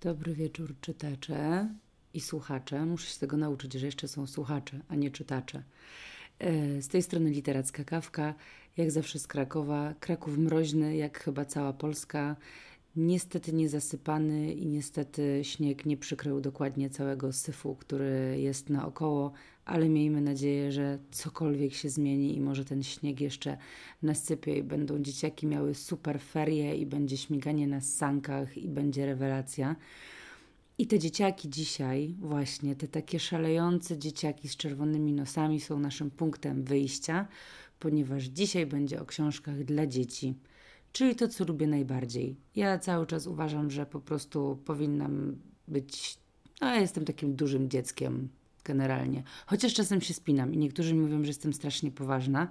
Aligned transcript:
Dobry 0.00 0.34
wieczór, 0.34 0.74
czytacze 0.80 1.68
i 2.14 2.20
słuchacze. 2.20 2.86
Muszę 2.86 3.10
się 3.10 3.20
tego 3.20 3.36
nauczyć, 3.36 3.72
że 3.72 3.86
jeszcze 3.86 4.08
są 4.08 4.26
słuchacze, 4.26 4.80
a 4.88 4.94
nie 4.94 5.10
czytacze. 5.10 5.62
E, 6.38 6.82
z 6.82 6.88
tej 6.88 7.02
strony 7.02 7.30
literacka 7.30 7.84
kawka, 7.84 8.34
jak 8.76 8.90
zawsze 8.90 9.18
z 9.18 9.26
Krakowa. 9.26 9.94
Kraków 10.00 10.38
mroźny, 10.38 10.96
jak 10.96 11.22
chyba 11.24 11.44
cała 11.44 11.72
Polska. 11.72 12.36
Niestety 12.96 13.52
nie 13.52 13.68
zasypany 13.68 14.52
i 14.52 14.66
niestety 14.66 15.40
śnieg 15.42 15.86
nie 15.86 15.96
przykrył 15.96 16.40
dokładnie 16.40 16.90
całego 16.90 17.32
syfu, 17.32 17.74
który 17.74 18.36
jest 18.40 18.70
naokoło, 18.70 19.32
ale 19.64 19.88
miejmy 19.88 20.20
nadzieję, 20.20 20.72
że 20.72 20.98
cokolwiek 21.10 21.74
się 21.74 21.90
zmieni 21.90 22.36
i 22.36 22.40
może 22.40 22.64
ten 22.64 22.82
śnieg 22.82 23.20
jeszcze 23.20 23.56
nasypie 24.02 24.58
i 24.58 24.62
będą 24.62 24.98
dzieciaki 24.98 25.46
miały 25.46 25.74
super 25.74 26.20
ferie 26.20 26.76
i 26.76 26.86
będzie 26.86 27.16
śmiganie 27.16 27.66
na 27.66 27.80
sankach 27.80 28.58
i 28.58 28.68
będzie 28.68 29.06
rewelacja. 29.06 29.76
I 30.78 30.86
te 30.86 30.98
dzieciaki 30.98 31.50
dzisiaj, 31.50 32.14
właśnie 32.20 32.76
te 32.76 32.88
takie 32.88 33.20
szalejące 33.20 33.98
dzieciaki 33.98 34.48
z 34.48 34.56
czerwonymi 34.56 35.12
nosami 35.12 35.60
są 35.60 35.78
naszym 35.78 36.10
punktem 36.10 36.64
wyjścia, 36.64 37.28
ponieważ 37.78 38.24
dzisiaj 38.24 38.66
będzie 38.66 39.02
o 39.02 39.06
książkach 39.06 39.64
dla 39.64 39.86
dzieci 39.86 40.34
czyli 40.96 41.16
to, 41.16 41.28
co 41.28 41.44
lubię 41.44 41.66
najbardziej. 41.66 42.36
Ja 42.54 42.78
cały 42.78 43.06
czas 43.06 43.26
uważam, 43.26 43.70
że 43.70 43.86
po 43.86 44.00
prostu 44.00 44.58
powinnam 44.64 45.36
być. 45.68 46.18
No, 46.60 46.66
ja 46.66 46.80
jestem 46.80 47.04
takim 47.04 47.36
dużym 47.36 47.70
dzieckiem 47.70 48.28
generalnie. 48.64 49.22
Chociaż 49.46 49.74
czasem 49.74 50.00
się 50.00 50.14
spinam 50.14 50.54
i 50.54 50.58
niektórzy 50.58 50.94
mi 50.94 51.00
mówią, 51.00 51.22
że 51.22 51.26
jestem 51.26 51.52
strasznie 51.52 51.90
poważna. 51.90 52.48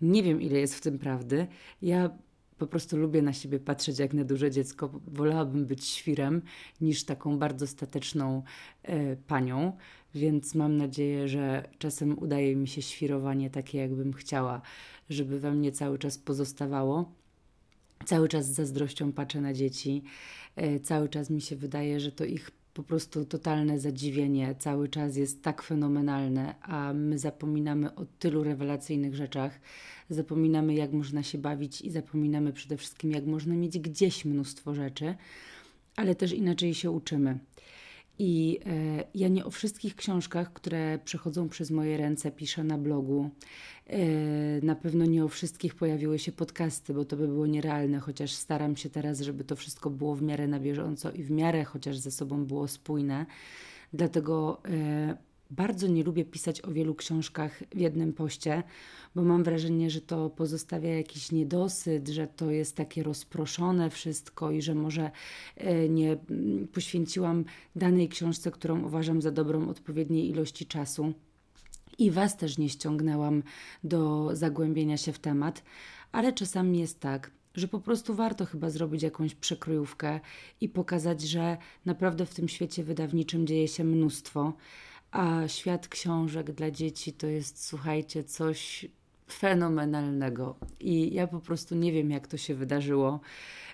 Nie 0.00 0.22
wiem, 0.22 0.40
ile 0.40 0.58
jest 0.58 0.74
w 0.74 0.80
tym 0.80 0.98
prawdy. 0.98 1.46
Ja 1.82 2.10
po 2.58 2.66
prostu 2.66 2.96
lubię 2.96 3.22
na 3.22 3.32
siebie 3.32 3.58
patrzeć 3.58 3.98
jak 3.98 4.14
na 4.14 4.24
duże 4.24 4.50
dziecko. 4.50 5.00
Wolałabym 5.06 5.66
być 5.66 5.84
świrem 5.84 6.42
niż 6.80 7.04
taką 7.04 7.38
bardzo 7.38 7.66
stateczną 7.66 8.42
e, 8.82 9.16
panią, 9.16 9.76
więc 10.14 10.54
mam 10.54 10.76
nadzieję, 10.76 11.28
że 11.28 11.68
czasem 11.78 12.18
udaje 12.18 12.56
mi 12.56 12.68
się 12.68 12.82
świrowanie 12.82 13.50
takie, 13.50 13.78
jakbym 13.78 14.12
chciała, 14.12 14.60
żeby 15.10 15.40
we 15.40 15.52
mnie 15.52 15.72
cały 15.72 15.98
czas 15.98 16.18
pozostawało. 16.18 17.19
Cały 18.04 18.28
czas 18.28 18.46
z 18.46 18.54
zazdrością 18.54 19.12
patrzę 19.12 19.40
na 19.40 19.52
dzieci. 19.52 20.02
E, 20.56 20.80
cały 20.80 21.08
czas 21.08 21.30
mi 21.30 21.40
się 21.40 21.56
wydaje, 21.56 22.00
że 22.00 22.12
to 22.12 22.24
ich 22.24 22.50
po 22.74 22.82
prostu 22.82 23.24
totalne 23.24 23.78
zadziwienie 23.78 24.54
cały 24.58 24.88
czas 24.88 25.16
jest 25.16 25.42
tak 25.42 25.62
fenomenalne, 25.62 26.54
a 26.62 26.92
my 26.92 27.18
zapominamy 27.18 27.94
o 27.94 28.04
tylu 28.18 28.44
rewelacyjnych 28.44 29.14
rzeczach. 29.14 29.60
Zapominamy, 30.10 30.74
jak 30.74 30.92
można 30.92 31.22
się 31.22 31.38
bawić, 31.38 31.80
i 31.80 31.90
zapominamy 31.90 32.52
przede 32.52 32.76
wszystkim, 32.76 33.10
jak 33.10 33.26
można 33.26 33.54
mieć 33.54 33.78
gdzieś 33.78 34.24
mnóstwo 34.24 34.74
rzeczy, 34.74 35.14
ale 35.96 36.14
też 36.14 36.32
inaczej 36.32 36.74
się 36.74 36.90
uczymy. 36.90 37.38
I 38.22 38.58
e, 38.66 39.04
ja 39.14 39.28
nie 39.28 39.44
o 39.44 39.50
wszystkich 39.50 39.96
książkach, 39.96 40.52
które 40.52 40.98
przechodzą 41.04 41.48
przez 41.48 41.70
moje 41.70 41.96
ręce, 41.96 42.30
piszę 42.30 42.64
na 42.64 42.78
blogu. 42.78 43.30
E, 43.86 44.00
na 44.62 44.74
pewno 44.74 45.04
nie 45.04 45.24
o 45.24 45.28
wszystkich 45.28 45.74
pojawiły 45.74 46.18
się 46.18 46.32
podcasty, 46.32 46.94
bo 46.94 47.04
to 47.04 47.16
by 47.16 47.28
było 47.28 47.46
nierealne, 47.46 48.00
chociaż 48.00 48.32
staram 48.32 48.76
się 48.76 48.90
teraz, 48.90 49.20
żeby 49.20 49.44
to 49.44 49.56
wszystko 49.56 49.90
było 49.90 50.14
w 50.14 50.22
miarę 50.22 50.46
na 50.46 50.60
bieżąco 50.60 51.10
i 51.10 51.22
w 51.22 51.30
miarę 51.30 51.64
chociaż 51.64 51.98
ze 51.98 52.10
sobą 52.10 52.44
było 52.44 52.68
spójne. 52.68 53.26
Dlatego 53.92 54.60
e, 54.64 55.16
bardzo 55.50 55.86
nie 55.86 56.04
lubię 56.04 56.24
pisać 56.24 56.64
o 56.64 56.70
wielu 56.70 56.94
książkach 56.94 57.62
w 57.74 57.78
jednym 57.78 58.12
poście, 58.12 58.62
bo 59.14 59.22
mam 59.22 59.44
wrażenie, 59.44 59.90
że 59.90 60.00
to 60.00 60.30
pozostawia 60.30 60.96
jakiś 60.96 61.32
niedosyt, 61.32 62.08
że 62.08 62.26
to 62.26 62.50
jest 62.50 62.76
takie 62.76 63.02
rozproszone 63.02 63.90
wszystko 63.90 64.50
i 64.50 64.62
że 64.62 64.74
może 64.74 65.10
e, 65.56 65.88
nie 65.88 66.12
mm, 66.12 66.68
poświęciłam 66.68 67.44
danej 67.76 68.08
książce, 68.08 68.50
którą 68.50 68.84
uważam 68.84 69.22
za 69.22 69.30
dobrą, 69.30 69.68
odpowiedniej 69.68 70.28
ilości 70.28 70.66
czasu. 70.66 71.12
I 71.98 72.10
Was 72.10 72.36
też 72.36 72.58
nie 72.58 72.68
ściągnęłam 72.68 73.42
do 73.84 74.30
zagłębienia 74.36 74.96
się 74.96 75.12
w 75.12 75.18
temat, 75.18 75.62
ale 76.12 76.32
czasami 76.32 76.78
jest 76.78 77.00
tak, 77.00 77.30
że 77.54 77.68
po 77.68 77.80
prostu 77.80 78.14
warto 78.14 78.46
chyba 78.46 78.70
zrobić 78.70 79.02
jakąś 79.02 79.34
przekrojówkę 79.34 80.20
i 80.60 80.68
pokazać, 80.68 81.22
że 81.22 81.56
naprawdę 81.84 82.26
w 82.26 82.34
tym 82.34 82.48
świecie 82.48 82.84
wydawniczym 82.84 83.46
dzieje 83.46 83.68
się 83.68 83.84
mnóstwo. 83.84 84.52
A 85.10 85.48
świat 85.48 85.88
książek 85.88 86.52
dla 86.52 86.70
dzieci 86.70 87.12
to 87.12 87.26
jest, 87.26 87.64
słuchajcie, 87.64 88.24
coś 88.24 88.86
fenomenalnego. 89.32 90.56
I 90.80 91.14
ja 91.14 91.26
po 91.26 91.40
prostu 91.40 91.74
nie 91.74 91.92
wiem, 91.92 92.10
jak 92.10 92.26
to 92.26 92.36
się 92.36 92.54
wydarzyło. 92.54 93.20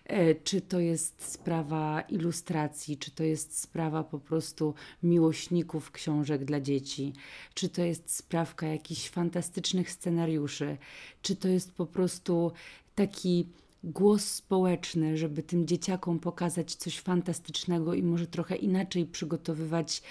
E, 0.05 0.35
czy 0.35 0.61
to 0.61 0.81
jest 0.81 1.33
sprawa 1.33 2.01
ilustracji, 2.01 2.97
czy 2.97 3.11
to 3.11 3.23
jest 3.25 3.59
sprawa 3.59 4.05
po 4.05 4.19
prostu 4.19 4.75
miłośników 5.03 5.91
książek 5.91 6.45
dla 6.45 6.61
dzieci, 6.61 7.13
czy 7.55 7.69
to 7.69 7.83
jest 7.83 8.17
sprawka 8.17 8.67
jakichś 8.67 9.09
fantastycznych 9.09 9.91
scenariuszy, 9.91 10.77
czy 11.23 11.37
to 11.37 11.49
jest 11.49 11.73
po 11.73 11.87
prostu 11.87 12.53
taki 12.95 13.47
głos 13.85 14.25
społeczny, 14.25 15.17
żeby 15.17 15.43
tym 15.43 15.67
dzieciakom 15.67 16.19
pokazać 16.19 16.75
coś 16.75 17.01
fantastycznego 17.01 17.95
i 17.95 18.03
może 18.03 18.27
trochę 18.27 18.57
inaczej 18.57 19.07
przygotowywać 19.07 20.03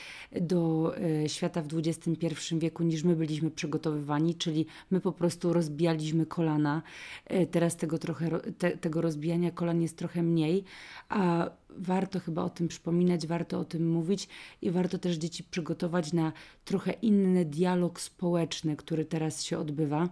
do 0.41 0.93
e, 0.97 1.29
świata 1.29 1.61
w 1.61 1.67
XXI 1.73 2.27
wieku 2.57 2.83
niż 2.83 3.03
my 3.03 3.15
byliśmy 3.15 3.51
przygotowywani, 3.51 4.35
czyli 4.35 4.65
my 4.91 5.01
po 5.01 5.11
prostu 5.11 5.53
rozbijaliśmy 5.53 6.25
kolana. 6.25 6.81
E, 7.25 7.45
teraz 7.45 7.75
tego, 7.75 7.97
trochę, 7.97 8.29
te, 8.57 8.77
tego 8.77 9.01
rozbijania 9.01 9.51
kolan 9.51 9.81
jest 9.81 9.97
trochę 9.97 10.23
mniej, 10.23 10.63
a 11.09 11.49
warto 11.69 12.19
chyba 12.19 12.43
o 12.43 12.49
tym 12.49 12.67
przypominać, 12.67 13.27
warto 13.27 13.59
o 13.59 13.65
tym 13.65 13.91
mówić 13.91 14.27
i 14.61 14.71
warto 14.71 14.97
też 14.97 15.15
dzieci 15.15 15.43
przygotować 15.43 16.13
na 16.13 16.33
trochę 16.65 16.91
inny 16.91 17.45
dialog 17.45 18.01
społeczny, 18.01 18.75
który 18.75 19.05
teraz 19.05 19.43
się 19.43 19.57
odbywa, 19.57 20.09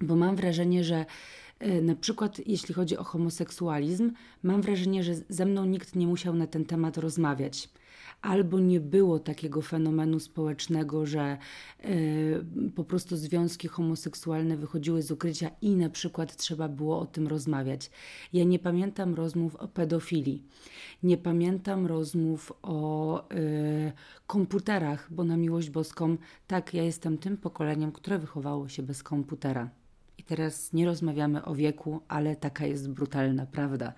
bo 0.00 0.16
mam 0.16 0.36
wrażenie, 0.36 0.84
że 0.84 1.06
na 1.82 1.94
przykład, 1.94 2.40
jeśli 2.46 2.74
chodzi 2.74 2.96
o 2.96 3.04
homoseksualizm, 3.04 4.12
mam 4.42 4.62
wrażenie, 4.62 5.04
że 5.04 5.14
ze 5.28 5.46
mną 5.46 5.64
nikt 5.64 5.96
nie 5.96 6.06
musiał 6.06 6.34
na 6.34 6.46
ten 6.46 6.64
temat 6.64 6.98
rozmawiać. 6.98 7.68
Albo 8.22 8.60
nie 8.60 8.80
było 8.80 9.18
takiego 9.18 9.62
fenomenu 9.62 10.20
społecznego, 10.20 11.06
że 11.06 11.38
y, 11.84 12.44
po 12.76 12.84
prostu 12.84 13.16
związki 13.16 13.68
homoseksualne 13.68 14.56
wychodziły 14.56 15.02
z 15.02 15.10
ukrycia 15.10 15.50
i 15.62 15.76
na 15.76 15.90
przykład 15.90 16.36
trzeba 16.36 16.68
było 16.68 17.00
o 17.00 17.06
tym 17.06 17.28
rozmawiać. 17.28 17.90
Ja 18.32 18.44
nie 18.44 18.58
pamiętam 18.58 19.14
rozmów 19.14 19.56
o 19.56 19.68
pedofilii, 19.68 20.42
nie 21.02 21.16
pamiętam 21.16 21.86
rozmów 21.86 22.52
o 22.62 23.22
y, 23.32 23.92
komputerach, 24.26 25.08
bo 25.10 25.24
na 25.24 25.36
miłość 25.36 25.70
boską, 25.70 26.16
tak, 26.46 26.74
ja 26.74 26.82
jestem 26.82 27.18
tym 27.18 27.36
pokoleniem, 27.36 27.92
które 27.92 28.18
wychowało 28.18 28.68
się 28.68 28.82
bez 28.82 29.02
komputera. 29.02 29.70
I 30.18 30.22
teraz 30.22 30.72
nie 30.72 30.86
rozmawiamy 30.86 31.44
o 31.44 31.54
wieku, 31.54 32.00
ale 32.08 32.36
taka 32.36 32.66
jest 32.66 32.90
brutalna 32.90 33.46
prawda. 33.46 33.92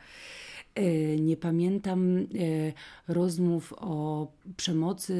E, 0.74 1.16
nie 1.16 1.36
pamiętam 1.36 2.16
e, 2.16 2.22
rozmów 3.08 3.74
o 3.76 4.26
przemocy 4.56 5.14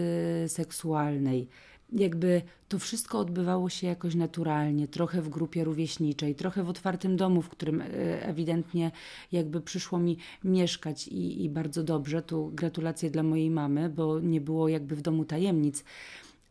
seksualnej. 0.49 1.49
Jakby 1.93 2.43
to 2.69 2.79
wszystko 2.79 3.19
odbywało 3.19 3.69
się 3.69 3.87
jakoś 3.87 4.15
naturalnie, 4.15 4.89
trochę 4.89 5.23
w 5.23 5.29
grupie 5.29 5.65
rówieśniczej, 5.65 6.35
trochę 6.35 6.63
w 6.65 6.69
otwartym 6.69 7.17
domu, 7.17 7.43
w 7.43 7.49
którym 7.49 7.81
e, 7.81 7.87
ewidentnie 8.23 8.91
jakby 9.33 9.61
przyszło 9.61 9.99
mi 9.99 10.17
mieszkać 10.45 11.09
i, 11.09 11.45
i 11.45 11.51
bardzo 11.51 11.85
dobrze. 11.85 12.23
Tu 12.23 12.51
gratulacje 12.55 13.11
dla 13.11 13.23
mojej 13.23 13.51
mamy, 13.51 13.89
bo 13.89 14.21
nie 14.21 14.41
było 14.41 14.69
jakby 14.69 14.97
w 14.97 15.03
domu 15.03 15.25
tajemnic, 15.25 15.85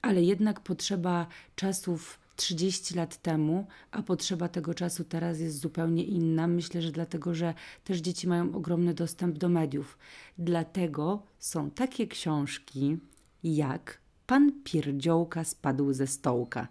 ale 0.01 0.23
jednak 0.23 0.59
potrzeba 0.59 1.27
czasów 1.55 2.19
30 2.39 2.95
lat 2.95 3.17
temu, 3.17 3.67
a 3.91 4.01
potrzeba 4.01 4.47
tego 4.47 4.73
czasu 4.73 5.03
teraz 5.03 5.39
jest 5.39 5.59
zupełnie 5.59 6.03
inna. 6.03 6.47
Myślę, 6.47 6.81
że 6.81 6.91
dlatego, 6.91 7.35
że 7.35 7.53
też 7.83 7.99
dzieci 7.99 8.27
mają 8.27 8.55
ogromny 8.55 8.93
dostęp 8.93 9.37
do 9.37 9.49
mediów. 9.49 9.97
Dlatego 10.37 11.23
są 11.39 11.71
takie 11.71 12.07
książki 12.07 12.97
jak 13.43 13.99
Pan 14.27 14.51
Pierdziołka 14.63 15.43
spadł 15.43 15.93
ze 15.93 16.07
stołka. 16.07 16.67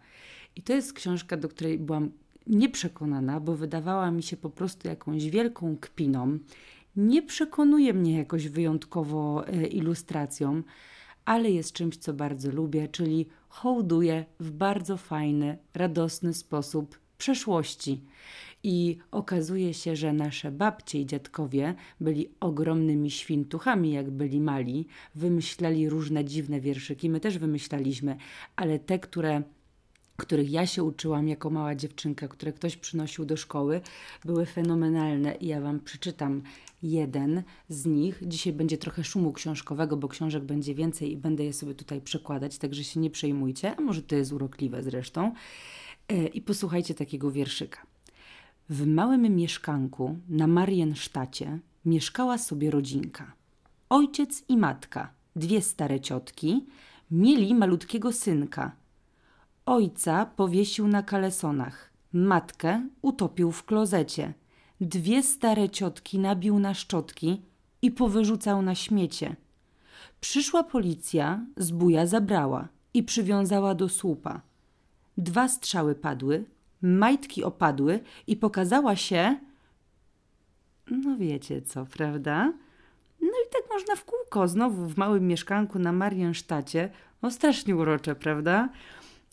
I 0.57 0.63
to 0.63 0.73
jest 0.73 0.93
książka, 0.93 1.37
do 1.37 1.49
której 1.49 1.79
byłam 1.79 2.11
nieprzekonana, 2.47 3.41
bo 3.41 3.57
wydawała 3.57 4.11
mi 4.11 4.23
się 4.23 4.37
po 4.37 4.51
prostu 4.51 4.89
jakąś 4.89 5.31
wielką 5.31 5.77
kpiną. 5.81 6.39
Nie 6.97 7.23
przekonuje 7.23 7.95
mnie 7.95 8.19
jakoś 8.19 8.49
wyjątkowo 8.49 9.47
e, 9.47 9.67
ilustracją, 9.67 10.63
ale 11.25 11.51
jest 11.51 11.73
czymś, 11.73 11.97
co 11.97 12.13
bardzo 12.13 12.51
lubię, 12.51 12.89
czyli 12.89 13.27
hołduję 13.49 14.25
w 14.41 14.51
bardzo 14.51 14.97
fajny, 14.97 15.59
radosny 15.75 16.35
sposób 16.35 16.99
przeszłości. 17.19 18.05
I 18.63 18.99
okazuje 19.11 19.75
się, 19.75 19.97
że 19.97 20.13
nasze 20.13 20.53
babcie 20.53 21.01
i 21.01 21.07
dziadkowie 21.07 21.75
byli 22.01 22.29
ogromnymi 22.41 23.11
świntuchami, 23.11 23.93
jak 23.93 24.11
byli 24.11 24.41
mali, 24.41 24.87
wymyślali 25.15 25.89
różne 25.89 26.25
dziwne 26.25 26.61
wierszyki. 26.61 27.11
My 27.11 27.21
też 27.21 27.39
wymyślaliśmy, 27.39 28.17
ale 28.57 28.79
te, 28.79 28.99
które 28.99 29.43
których 30.19 30.51
ja 30.51 30.67
się 30.67 30.83
uczyłam 30.83 31.29
jako 31.29 31.51
mała 31.51 31.75
dziewczynka, 31.75 32.29
które 32.29 32.53
ktoś 32.53 32.77
przynosił 32.77 33.25
do 33.25 33.37
szkoły, 33.37 33.81
były 34.25 34.47
fenomenalne 34.47 35.35
i 35.35 35.47
ja 35.47 35.61
Wam 35.61 35.81
przeczytam 35.81 36.43
jeden 36.83 37.43
z 37.69 37.87
nich. 37.87 38.23
Dzisiaj 38.23 38.53
będzie 38.53 38.79
trochę 38.79 39.05
szumu 39.05 39.33
książkowego, 39.33 39.97
bo 39.97 40.09
książek 40.09 40.45
będzie 40.45 40.75
więcej 40.75 41.13
i 41.13 41.17
będę 41.17 41.45
je 41.45 41.53
sobie 41.53 41.75
tutaj 41.75 42.01
przekładać, 42.01 42.59
także 42.59 42.85
się 42.85 43.01
nie 43.01 43.11
przejmujcie, 43.11 43.77
a 43.77 43.81
może 43.81 44.03
to 44.03 44.17
jest 44.17 44.33
urokliwe 44.33 44.83
zresztą. 44.83 45.35
E, 46.09 46.27
I 46.27 46.43
posłuchajcie 46.43 46.95
takiego 46.95 47.31
wierszyka. 47.31 47.87
W 48.71 48.87
małym 48.87 49.37
mieszkanku 49.37 50.19
na 50.29 50.47
Mariensztacie 50.47 51.59
mieszkała 51.85 52.39
sobie 52.39 52.71
rodzinka. 52.71 53.33
Ojciec 53.89 54.45
i 54.49 54.57
matka, 54.57 55.13
dwie 55.37 55.63
stare 55.63 56.01
ciotki, 56.01 56.67
mieli 57.11 57.55
malutkiego 57.55 58.13
synka. 58.13 58.73
Ojca 59.69 60.27
powiesił 60.27 60.89
na 60.89 61.03
kalesonach, 61.03 61.91
matkę 62.13 62.89
utopił 63.03 63.53
w 63.53 63.65
klozecie, 63.65 64.35
dwie 64.81 65.23
stare 65.23 65.71
ciotki 65.71 66.19
nabił 66.19 66.59
na 66.59 66.75
szczotki 66.75 67.43
i 67.83 67.91
powyrzucał 67.91 68.63
na 68.63 68.75
śmiecie. 68.75 69.37
Przyszła 70.21 70.65
policja, 70.65 71.41
zbuja 71.57 72.07
zabrała 72.07 72.69
i 72.95 73.03
przywiązała 73.03 73.75
do 73.75 73.89
słupa. 73.89 74.41
Dwa 75.19 75.49
strzały 75.49 75.95
padły, 75.95 76.45
majtki 76.83 77.45
opadły 77.45 78.01
i 78.27 78.37
pokazała 78.37 78.97
się. 78.97 79.37
No 80.91 81.17
wiecie 81.17 81.63
co, 81.63 81.87
prawda? 81.87 82.53
No 83.21 83.29
i 83.29 83.53
tak 83.53 83.63
można 83.73 83.97
w 83.97 84.05
kółko, 84.05 84.49
znowu 84.49 84.87
w 84.87 84.97
małym 84.97 85.27
mieszkanku 85.27 85.79
na 85.79 85.93
Mariensztacie. 85.93 86.91
No 87.23 87.31
strasznie 87.31 87.77
urocze, 87.77 88.15
prawda? 88.15 88.69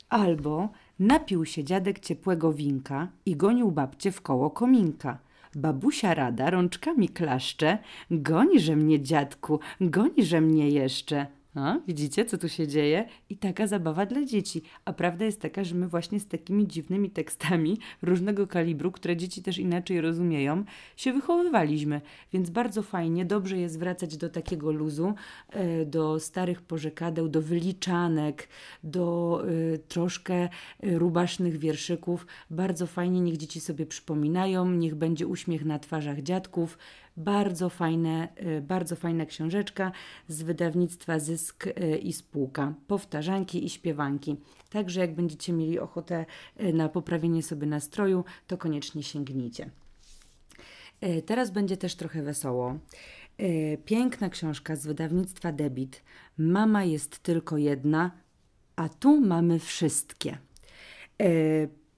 Albo 0.10 0.70
napił 1.00 1.46
się 1.46 1.64
dziadek 1.64 2.00
ciepłego 2.00 2.54
winka 2.54 3.08
i 3.26 3.36
gonił 3.36 3.72
babcię 3.72 4.12
w 4.12 4.22
koło 4.22 4.50
kominka. 4.50 5.20
Babusia 5.56 6.14
rada 6.14 6.50
rączkami 6.50 7.10
klaszcze, 7.10 7.78
goniże 8.12 8.76
mnie 8.76 9.02
dziadku, 9.02 9.60
goniże 9.82 10.42
mnie 10.42 10.70
jeszcze. 10.70 11.28
A, 11.56 11.80
widzicie, 11.88 12.26
co 12.26 12.38
tu 12.38 12.50
się 12.50 12.68
dzieje? 12.68 13.06
I 13.30 13.38
taka 13.38 13.68
zabawa 13.68 14.06
dla 14.06 14.26
dzieci. 14.26 14.62
A 14.86 14.94
prawda 14.94 15.26
jest 15.26 15.42
taka, 15.42 15.64
że 15.64 15.76
my 15.76 15.88
właśnie 15.88 16.20
z 16.20 16.28
takimi 16.28 16.68
dziwnymi 16.68 17.10
tekstami 17.10 17.78
różnego 18.02 18.48
kalibru, 18.48 18.92
które 18.92 19.18
dzieci 19.18 19.42
też 19.42 19.58
inaczej 19.58 20.02
rozumieją, 20.02 20.64
się 20.98 21.14
wychowywaliśmy. 21.14 22.02
Więc 22.34 22.50
bardzo 22.50 22.82
fajnie, 22.82 23.26
dobrze 23.26 23.58
jest 23.58 23.80
wracać 23.80 24.18
do 24.18 24.30
takiego 24.30 24.72
luzu, 24.72 25.14
e, 25.50 25.86
do 25.86 26.20
starych 26.20 26.62
porzekadeł, 26.62 27.30
do 27.30 27.42
wyliczanek, 27.42 28.48
do 28.84 29.42
y, 29.50 29.80
troszkę 29.88 30.36
e, 30.36 30.50
rubasznych 30.84 31.58
wierszyków. 31.58 32.28
Bardzo 32.50 32.88
fajnie, 32.88 33.22
niech 33.22 33.38
dzieci 33.38 33.60
sobie 33.60 33.86
przypominają, 33.86 34.72
niech 34.72 34.96
będzie 34.96 35.28
uśmiech 35.28 35.66
na 35.66 35.80
twarzach 35.80 36.22
dziadków, 36.22 36.78
bardzo, 37.18 37.70
fajne, 37.70 38.28
y, 38.58 38.62
bardzo 38.62 38.96
fajna 38.96 39.26
książeczka 39.26 39.92
z 40.28 40.44
wydawnictwa 40.44 41.20
Zysk 41.20 41.68
y, 41.68 41.98
i 41.98 42.14
Spółka. 42.14 42.74
Powtarzanki 42.88 43.66
i 43.66 43.70
śpiewanki. 43.70 44.36
Także 44.70 45.00
jak 45.00 45.16
będziecie 45.16 45.54
mieli 45.54 45.80
ochotę 45.80 46.26
y, 46.62 46.74
na 46.74 46.90
poprawienie 46.90 47.44
sobie 47.44 47.68
nastroju, 47.68 48.24
to 48.48 48.58
koniecznie 48.58 49.04
sięgnijcie. 49.04 49.70
Teraz 51.26 51.52
będzie 51.52 51.78
też 51.78 51.96
trochę 51.96 52.24
wesoło. 52.24 52.78
Piękna 53.86 54.30
książka 54.30 54.76
z 54.76 54.88
wydawnictwa 54.88 55.52
Debit. 55.52 56.04
Mama 56.38 56.84
jest 56.84 57.20
tylko 57.20 57.58
jedna, 57.58 58.12
a 58.76 58.90
tu 58.90 59.22
mamy 59.22 59.60
wszystkie 59.60 60.38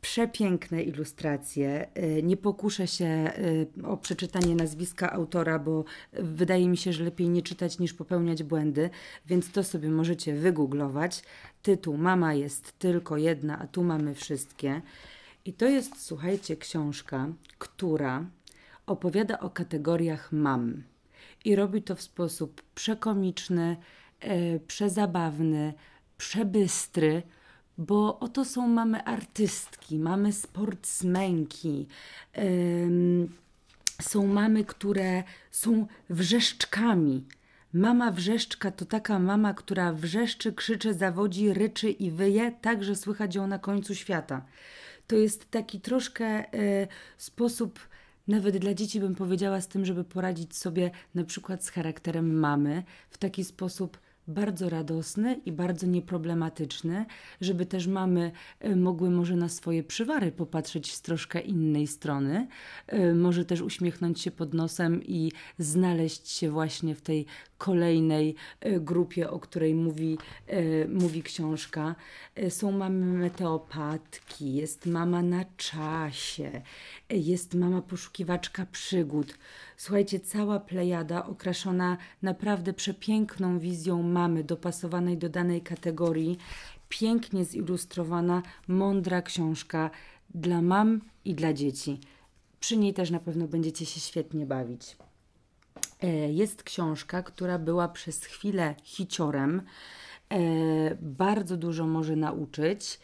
przepiękne 0.01 0.83
ilustracje. 0.83 1.87
Y, 1.97 2.23
nie 2.23 2.37
pokuszę 2.37 2.87
się 2.87 3.31
y, 3.77 3.85
o 3.85 3.97
przeczytanie 3.97 4.55
nazwiska 4.55 5.11
autora, 5.13 5.59
bo 5.59 5.85
wydaje 6.13 6.69
mi 6.69 6.77
się, 6.77 6.93
że 6.93 7.03
lepiej 7.03 7.29
nie 7.29 7.41
czytać 7.41 7.79
niż 7.79 7.93
popełniać 7.93 8.43
błędy, 8.43 8.89
więc 9.25 9.51
to 9.51 9.63
sobie 9.63 9.89
możecie 9.89 10.33
wygooglować. 10.33 11.23
Tytuł 11.61 11.97
Mama 11.97 12.33
jest 12.33 12.79
tylko 12.79 13.17
jedna, 13.17 13.59
a 13.59 13.67
tu 13.67 13.83
mamy 13.83 14.15
wszystkie. 14.15 14.81
I 15.45 15.53
to 15.53 15.65
jest, 15.65 16.01
słuchajcie, 16.01 16.57
książka, 16.57 17.27
która 17.57 18.25
opowiada 18.85 19.39
o 19.39 19.49
kategoriach 19.49 20.31
mam. 20.31 20.83
I 21.45 21.55
robi 21.55 21.81
to 21.81 21.95
w 21.95 22.01
sposób 22.01 22.61
przekomiczny, 22.75 23.77
e, 24.19 24.59
przezabawny, 24.59 25.73
przebystry 26.17 27.23
bo 27.77 28.19
oto 28.19 28.45
są 28.45 28.67
mamy 28.67 29.03
artystki, 29.03 29.99
mamy 29.99 30.33
sportsmenki, 30.33 31.87
ym, 32.37 33.29
są 34.01 34.27
mamy, 34.27 34.65
które 34.65 35.23
są 35.51 35.87
wrzeszczkami. 36.09 37.25
Mama 37.73 38.11
wrzeszczka 38.11 38.71
to 38.71 38.85
taka 38.85 39.19
mama, 39.19 39.53
która 39.53 39.93
wrzeszczy, 39.93 40.53
krzyczy, 40.53 40.93
zawodzi, 40.93 41.53
ryczy 41.53 41.89
i 41.89 42.11
wyje, 42.11 42.51
tak 42.61 42.83
że 42.83 42.95
słychać 42.95 43.35
ją 43.35 43.47
na 43.47 43.59
końcu 43.59 43.95
świata. 43.95 44.45
To 45.07 45.15
jest 45.15 45.51
taki 45.51 45.81
troszkę 45.81 46.53
y, 46.53 46.87
sposób, 47.17 47.79
nawet 48.27 48.57
dla 48.57 48.73
dzieci 48.73 48.99
bym 48.99 49.15
powiedziała, 49.15 49.61
z 49.61 49.67
tym, 49.67 49.85
żeby 49.85 50.03
poradzić 50.03 50.55
sobie 50.57 50.91
na 51.15 51.23
przykład 51.23 51.65
z 51.65 51.69
charakterem 51.69 52.39
mamy 52.39 52.83
w 53.09 53.17
taki 53.17 53.43
sposób 53.43 53.97
bardzo 54.27 54.69
radosny 54.69 55.41
i 55.45 55.51
bardzo 55.51 55.87
nieproblematyczny, 55.87 57.05
żeby 57.41 57.65
też 57.65 57.87
mamy 57.87 58.31
e, 58.59 58.75
mogły 58.75 59.09
może 59.09 59.35
na 59.35 59.49
swoje 59.49 59.83
przywary 59.83 60.31
popatrzeć 60.31 60.93
z 60.93 61.01
troszkę 61.01 61.39
innej 61.39 61.87
strony, 61.87 62.47
e, 62.87 63.13
może 63.13 63.45
też 63.45 63.61
uśmiechnąć 63.61 64.21
się 64.21 64.31
pod 64.31 64.53
nosem 64.53 65.03
i 65.03 65.31
znaleźć 65.59 66.29
się 66.29 66.51
właśnie 66.51 66.95
w 66.95 67.01
tej 67.01 67.25
kolejnej 67.57 68.35
e, 68.59 68.79
grupie, 68.79 69.29
o 69.29 69.39
której 69.39 69.75
mówi, 69.75 70.17
mówi 70.89 71.23
książka. 71.23 71.95
Są 72.49 72.71
mamy 72.71 73.05
meteopatki, 73.05 74.53
jest 74.53 74.85
mama 74.85 75.21
na 75.21 75.45
czasie, 75.57 76.61
jest 77.09 77.53
mama 77.53 77.81
poszukiwaczka 77.81 78.65
przygód. 78.65 79.37
Słuchajcie, 79.77 80.19
cała 80.19 80.59
plejada 80.59 81.25
okraszona 81.25 81.97
naprawdę 82.21 82.73
przepiękną 82.73 83.59
wizją 83.59 84.03
mamy, 84.03 84.43
dopasowanej 84.43 85.17
do 85.17 85.29
danej 85.29 85.61
kategorii, 85.61 86.37
pięknie 86.89 87.45
zilustrowana, 87.45 88.41
mądra 88.67 89.21
książka 89.21 89.89
dla 90.35 90.61
mam 90.61 91.01
i 91.25 91.35
dla 91.35 91.53
dzieci. 91.53 91.99
Przy 92.59 92.77
niej 92.77 92.93
też 92.93 93.11
na 93.11 93.19
pewno 93.19 93.47
będziecie 93.47 93.85
się 93.85 93.99
świetnie 93.99 94.45
bawić. 94.45 94.97
E, 96.03 96.31
jest 96.31 96.63
książka, 96.63 97.23
która 97.23 97.59
była 97.59 97.87
przez 97.87 98.25
chwilę 98.25 98.75
hiciorem. 98.83 99.61
E, 100.29 100.39
bardzo 101.01 101.57
dużo 101.57 101.87
może 101.87 102.15
nauczyć. 102.15 102.99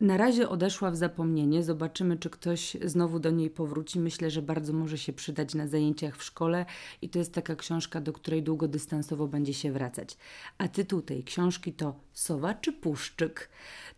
Na 0.00 0.16
razie 0.16 0.48
odeszła 0.48 0.90
w 0.90 0.96
zapomnienie. 0.96 1.62
Zobaczymy, 1.62 2.16
czy 2.16 2.30
ktoś 2.30 2.76
znowu 2.84 3.18
do 3.18 3.30
niej 3.30 3.50
powróci. 3.50 4.00
Myślę, 4.00 4.30
że 4.30 4.42
bardzo 4.42 4.72
może 4.72 4.98
się 4.98 5.12
przydać 5.12 5.54
na 5.54 5.66
zajęciach 5.66 6.16
w 6.16 6.22
szkole 6.22 6.66
i 7.02 7.08
to 7.08 7.18
jest 7.18 7.34
taka 7.34 7.56
książka, 7.56 8.00
do 8.00 8.12
której 8.12 8.42
długodystansowo 8.42 9.26
będzie 9.26 9.54
się 9.54 9.72
wracać. 9.72 10.16
A 10.58 10.68
tytuł 10.68 11.02
tej 11.02 11.24
książki 11.24 11.72
to 11.72 11.94
Sowa 12.12 12.54
czy 12.54 12.72
Puszczyk. 12.72 13.48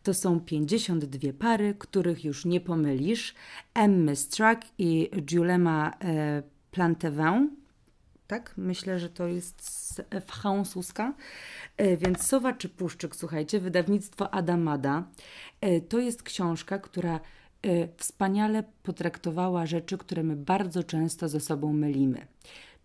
To 0.03 0.15
są 0.15 0.41
52 0.41 1.33
pary, 1.39 1.75
których 1.79 2.25
już 2.25 2.45
nie 2.45 2.61
pomylisz. 2.61 3.35
Emmy 3.75 4.17
Struck 4.17 4.61
i 4.79 5.11
Julema 5.31 5.93
e, 6.05 6.43
Plantevin 6.77 7.51
tak? 8.27 8.55
Myślę, 8.57 8.99
że 8.99 9.11
to 9.11 9.27
jest 9.27 10.03
francuska. 10.27 11.15
E, 11.77 11.97
więc 11.97 12.23
Sowa 12.27 12.53
czy 12.53 12.69
Puszczyk, 12.69 13.17
słuchajcie, 13.17 13.61
wydawnictwo 13.61 14.35
Adamada. 14.35 15.05
E, 15.61 15.81
to 15.81 15.99
jest 15.99 16.23
książka, 16.23 16.79
która 16.79 17.15
e, 17.15 17.21
wspaniale 17.97 18.65
potraktowała 18.83 19.67
rzeczy, 19.67 19.99
które 19.99 20.23
my 20.23 20.37
bardzo 20.37 20.83
często 20.83 21.29
ze 21.29 21.41
sobą 21.41 21.73
mylimy. 21.73 22.27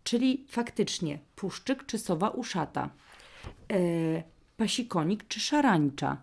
Czyli 0.03 0.45
faktycznie 0.49 1.19
puszczyk 1.35 1.85
czy 1.85 1.99
sowa 1.99 2.29
uszata, 2.29 2.89
pasikonik 4.57 5.27
czy 5.27 5.39
szarańcza, 5.39 6.17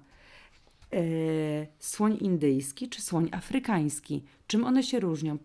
słoń 1.79 2.19
indyjski 2.21 2.89
czy 2.89 3.03
słoń 3.03 3.29
afrykański. 3.33 4.25
Czym 4.47 4.65
one 4.65 4.83
się 4.83 5.01
różnią? 5.01 5.39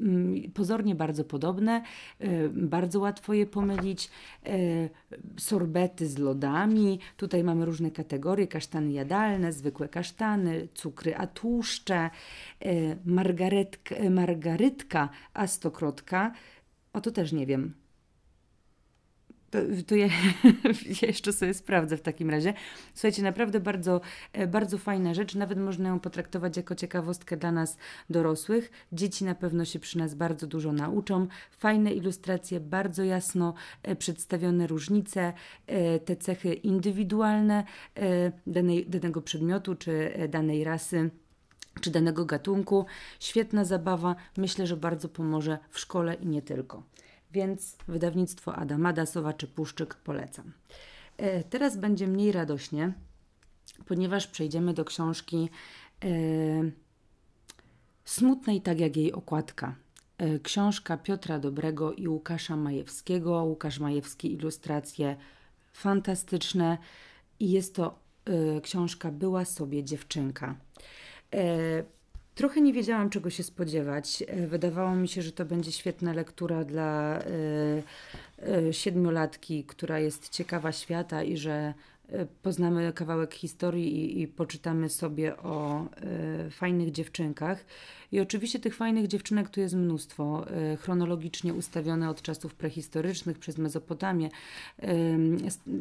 Mm, 0.00 0.52
pozornie 0.52 0.94
bardzo 0.94 1.24
podobne, 1.24 1.82
e, 2.18 2.48
bardzo 2.48 3.00
łatwo 3.00 3.34
je 3.34 3.46
pomylić. 3.46 4.10
E, 4.46 4.52
sorbety 5.38 6.06
z 6.06 6.18
lodami, 6.18 6.98
tutaj 7.16 7.44
mamy 7.44 7.64
różne 7.64 7.90
kategorie, 7.90 8.46
kasztany 8.46 8.92
jadalne, 8.92 9.52
zwykłe 9.52 9.88
kasztany, 9.88 10.68
cukry 10.74 11.16
a 11.16 11.26
tłuszcze, 11.26 12.10
e, 12.60 12.70
margaretka, 13.04 13.94
margarytka 14.10 15.08
a 15.34 15.46
stokrotka. 15.46 16.32
O 16.92 17.00
to 17.00 17.10
też 17.10 17.32
nie 17.32 17.46
wiem 17.46 17.81
to, 19.52 19.58
to 19.86 19.96
ja, 19.96 20.06
ja, 21.02 21.08
jeszcze 21.08 21.32
sobie 21.32 21.54
sprawdzę 21.54 21.96
w 21.96 22.02
takim 22.02 22.30
razie. 22.30 22.54
Słuchajcie, 22.94 23.22
naprawdę 23.22 23.60
bardzo, 23.60 24.00
e, 24.32 24.46
bardzo 24.46 24.78
fajna 24.78 25.14
rzecz. 25.14 25.34
Nawet 25.34 25.58
można 25.58 25.88
ją 25.88 26.00
potraktować 26.00 26.56
jako 26.56 26.74
ciekawostkę 26.74 27.36
dla 27.36 27.52
nas 27.52 27.76
dorosłych. 28.10 28.70
Dzieci 28.92 29.24
na 29.24 29.34
pewno 29.34 29.64
się 29.64 29.78
przy 29.78 29.98
nas 29.98 30.14
bardzo 30.14 30.46
dużo 30.46 30.72
nauczą. 30.72 31.26
Fajne 31.50 31.92
ilustracje, 31.92 32.60
bardzo 32.60 33.04
jasno 33.04 33.54
e, 33.82 33.96
przedstawione 33.96 34.66
różnice, 34.66 35.32
e, 35.66 35.98
te 35.98 36.16
cechy 36.16 36.54
indywidualne 36.54 37.64
danej, 38.46 38.86
danego 38.86 39.22
przedmiotu 39.22 39.74
czy 39.74 40.12
danej 40.28 40.64
rasy 40.64 41.10
czy 41.80 41.90
danego 41.90 42.24
gatunku. 42.24 42.86
Świetna 43.20 43.64
zabawa, 43.64 44.16
myślę, 44.36 44.66
że 44.66 44.76
bardzo 44.76 45.08
pomoże 45.08 45.58
w 45.70 45.78
szkole 45.78 46.14
i 46.14 46.26
nie 46.26 46.42
tylko 46.42 46.82
więc 47.32 47.76
wydawnictwo 47.88 48.54
Adamada, 48.56 49.06
Sowa 49.06 49.32
czy 49.32 49.46
Puszczyk 49.46 49.94
polecam. 49.94 50.52
E, 51.16 51.44
teraz 51.44 51.76
będzie 51.76 52.06
mniej 52.06 52.32
radośnie, 52.32 52.92
ponieważ 53.86 54.26
przejdziemy 54.26 54.74
do 54.74 54.84
książki 54.84 55.48
e, 56.04 56.08
smutnej, 58.04 58.60
tak 58.60 58.80
jak 58.80 58.96
jej 58.96 59.12
okładka. 59.12 59.74
E, 60.18 60.38
książka 60.38 60.96
Piotra 60.96 61.38
Dobrego 61.38 61.92
i 61.92 62.08
Łukasza 62.08 62.56
Majewskiego. 62.56 63.44
Łukasz 63.44 63.78
Majewski, 63.78 64.32
ilustracje 64.32 65.16
fantastyczne 65.72 66.78
i 67.40 67.50
jest 67.50 67.74
to 67.74 68.02
książka 68.62 69.10
Była 69.10 69.44
sobie 69.44 69.84
dziewczynka. 69.84 70.56
E, 72.32 72.34
Trochę 72.34 72.60
nie 72.60 72.72
wiedziałam, 72.72 73.10
czego 73.10 73.30
się 73.30 73.42
spodziewać. 73.42 74.22
E, 74.26 74.46
wydawało 74.46 74.94
mi 74.94 75.08
się, 75.08 75.22
że 75.22 75.32
to 75.32 75.44
będzie 75.44 75.72
świetna 75.72 76.12
lektura 76.12 76.64
dla 76.64 77.20
y, 77.20 77.82
y, 78.68 78.72
siedmiolatki, 78.72 79.64
która 79.64 79.98
jest 79.98 80.28
ciekawa 80.28 80.72
świata 80.72 81.22
i 81.22 81.36
że 81.36 81.74
poznamy 82.42 82.92
kawałek 82.92 83.34
historii 83.34 83.96
i, 83.96 84.22
i 84.22 84.28
poczytamy 84.28 84.88
sobie 84.88 85.36
o 85.36 85.86
y, 86.46 86.50
fajnych 86.50 86.90
dziewczynkach. 86.90 87.64
I 88.12 88.20
oczywiście 88.20 88.60
tych 88.60 88.76
fajnych 88.76 89.06
dziewczynek 89.06 89.48
tu 89.48 89.60
jest 89.60 89.74
mnóstwo, 89.74 90.46
y, 90.72 90.76
chronologicznie 90.76 91.54
ustawione 91.54 92.10
od 92.10 92.22
czasów 92.22 92.54
prehistorycznych 92.54 93.38
przez 93.38 93.58
Mezopotamię, 93.58 94.28
y, 94.82 94.88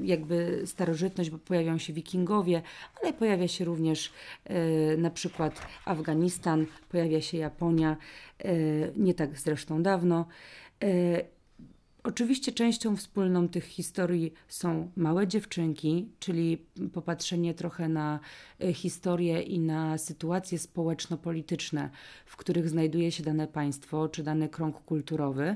jakby 0.03 0.61
starożytność, 0.65 1.29
bo 1.29 1.37
pojawiają 1.37 1.77
się 1.77 1.93
wikingowie, 1.93 2.61
ale 3.01 3.13
pojawia 3.13 3.47
się 3.47 3.65
również 3.65 4.13
y, 4.93 4.97
na 4.97 5.09
przykład 5.09 5.61
Afganistan, 5.85 6.65
pojawia 6.89 7.21
się 7.21 7.37
Japonia, 7.37 7.97
nie 8.95 9.13
tak 9.13 9.39
zresztą 9.39 9.83
dawno. 9.83 10.25
Oczywiście 12.03 12.51
częścią 12.51 12.95
wspólną 12.95 13.49
tych 13.49 13.65
historii 13.65 14.33
są 14.47 14.91
małe 14.95 15.27
dziewczynki, 15.27 16.09
czyli 16.19 16.65
popatrzenie 16.93 17.53
trochę 17.53 17.89
na 17.89 18.19
e, 18.63 18.73
historię 18.73 19.41
i 19.41 19.59
na 19.59 19.97
sytuacje 19.97 20.59
społeczno-polityczne, 20.59 21.89
w 22.25 22.37
których 22.37 22.69
znajduje 22.69 23.11
się 23.11 23.23
dane 23.23 23.47
państwo 23.47 24.09
czy 24.09 24.23
dany 24.23 24.49
krąg 24.49 24.81
kulturowy, 24.81 25.55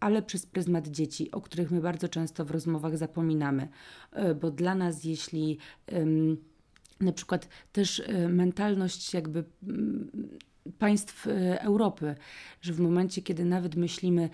ale 0.00 0.22
przez 0.22 0.46
pryzmat 0.46 0.88
dzieci, 0.88 1.30
o 1.30 1.40
których 1.40 1.70
my 1.70 1.80
bardzo 1.80 2.08
często 2.08 2.44
w 2.44 2.50
rozmowach 2.50 2.98
zapominamy, 2.98 3.68
e, 4.12 4.34
bo 4.34 4.50
dla 4.50 4.74
nas, 4.74 5.04
jeśli 5.04 5.58
na 7.00 7.12
przykład 7.12 7.48
też 7.72 8.00
e, 8.00 8.28
mentalność 8.28 9.14
jakby 9.14 9.44
państw 10.78 11.26
Europy, 11.58 12.14
że 12.60 12.72
w 12.72 12.80
momencie, 12.80 13.22
kiedy 13.22 13.44
nawet 13.44 13.76
myślimy 13.76 14.30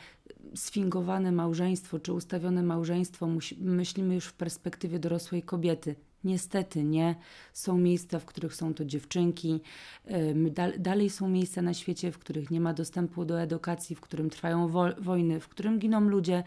sfingowane 0.54 1.32
małżeństwo 1.32 1.98
czy 1.98 2.12
ustawione 2.12 2.62
małżeństwo 2.62 3.28
myślimy 3.60 4.14
już 4.14 4.24
w 4.24 4.32
perspektywie 4.32 4.98
dorosłej 4.98 5.42
kobiety. 5.42 5.94
Niestety 6.24 6.84
nie. 6.84 7.14
Są 7.52 7.78
miejsca, 7.78 8.18
w 8.18 8.24
których 8.24 8.54
są 8.54 8.74
to 8.74 8.84
dziewczynki. 8.84 9.60
dalej 10.78 11.10
są 11.10 11.28
miejsca 11.28 11.62
na 11.62 11.74
świecie, 11.74 12.12
w 12.12 12.18
których 12.18 12.50
nie 12.50 12.60
ma 12.60 12.74
dostępu 12.74 13.24
do 13.24 13.40
edukacji, 13.40 13.96
w 13.96 14.00
którym 14.00 14.30
trwają 14.30 14.68
wo 14.68 14.84
wojny, 14.98 15.40
w 15.40 15.48
którym 15.48 15.78
giną 15.78 16.00
ludzie. 16.00 16.44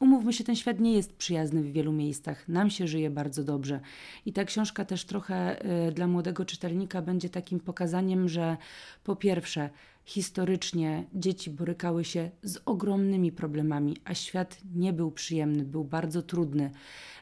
Umówmy 0.00 0.32
się, 0.32 0.44
ten 0.44 0.56
świat 0.56 0.80
nie 0.80 0.92
jest 0.92 1.16
przyjazny 1.16 1.62
w 1.62 1.72
wielu 1.72 1.92
miejscach. 1.92 2.48
Nam 2.48 2.70
się 2.70 2.86
żyje 2.86 3.10
bardzo 3.10 3.44
dobrze. 3.44 3.80
I 4.26 4.32
ta 4.32 4.44
książka 4.44 4.84
też 4.84 5.04
trochę 5.04 5.64
y, 5.88 5.92
dla 5.92 6.06
młodego 6.06 6.44
czytelnika 6.44 7.02
będzie 7.02 7.28
takim 7.28 7.60
pokazaniem, 7.60 8.28
że 8.28 8.56
po 9.04 9.16
pierwsze, 9.16 9.70
historycznie 10.04 11.04
dzieci 11.14 11.50
borykały 11.50 12.04
się 12.04 12.30
z 12.42 12.58
ogromnymi 12.66 13.32
problemami, 13.32 13.96
a 14.04 14.14
świat 14.14 14.58
nie 14.74 14.92
był 14.92 15.10
przyjemny, 15.10 15.64
był 15.64 15.84
bardzo 15.84 16.22
trudny. 16.22 16.70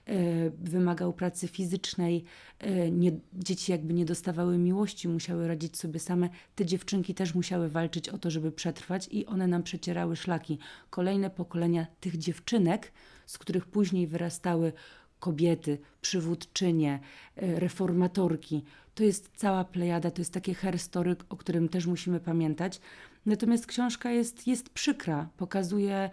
E, 0.08 0.50
wymagał 0.50 1.12
pracy 1.12 1.48
fizycznej, 1.48 2.24
e, 2.58 2.90
nie, 2.90 3.12
dzieci 3.32 3.72
jakby 3.72 3.94
nie 3.94 4.04
dostawały 4.04 4.58
miłości, 4.58 5.08
musiały 5.08 5.48
radzić 5.48 5.76
sobie 5.76 6.00
same. 6.00 6.28
Te 6.54 6.66
dziewczynki 6.66 7.14
też 7.14 7.34
musiały 7.34 7.68
walczyć 7.68 8.08
o 8.08 8.18
to, 8.18 8.30
żeby 8.30 8.52
przetrwać, 8.52 9.08
i 9.10 9.26
one 9.26 9.46
nam 9.46 9.62
przecierały 9.62 10.16
szlaki. 10.16 10.58
Kolejne 10.90 11.30
pokolenia 11.30 11.86
tych 12.00 12.18
dziewczynek, 12.18 12.92
z 13.26 13.38
których 13.38 13.66
później 13.66 14.06
wyrastały 14.06 14.72
kobiety, 15.20 15.78
przywódczynie, 16.00 17.00
e, 17.36 17.60
reformatorki. 17.60 18.64
To 18.94 19.04
jest 19.04 19.30
cała 19.36 19.64
plejada, 19.64 20.10
to 20.10 20.20
jest 20.20 20.32
takie 20.32 20.54
herstory, 20.54 21.16
o 21.28 21.36
którym 21.36 21.68
też 21.68 21.86
musimy 21.86 22.20
pamiętać. 22.20 22.80
Natomiast 23.26 23.66
książka 23.66 24.10
jest, 24.10 24.46
jest 24.46 24.68
przykra, 24.68 25.28
pokazuje 25.36 26.10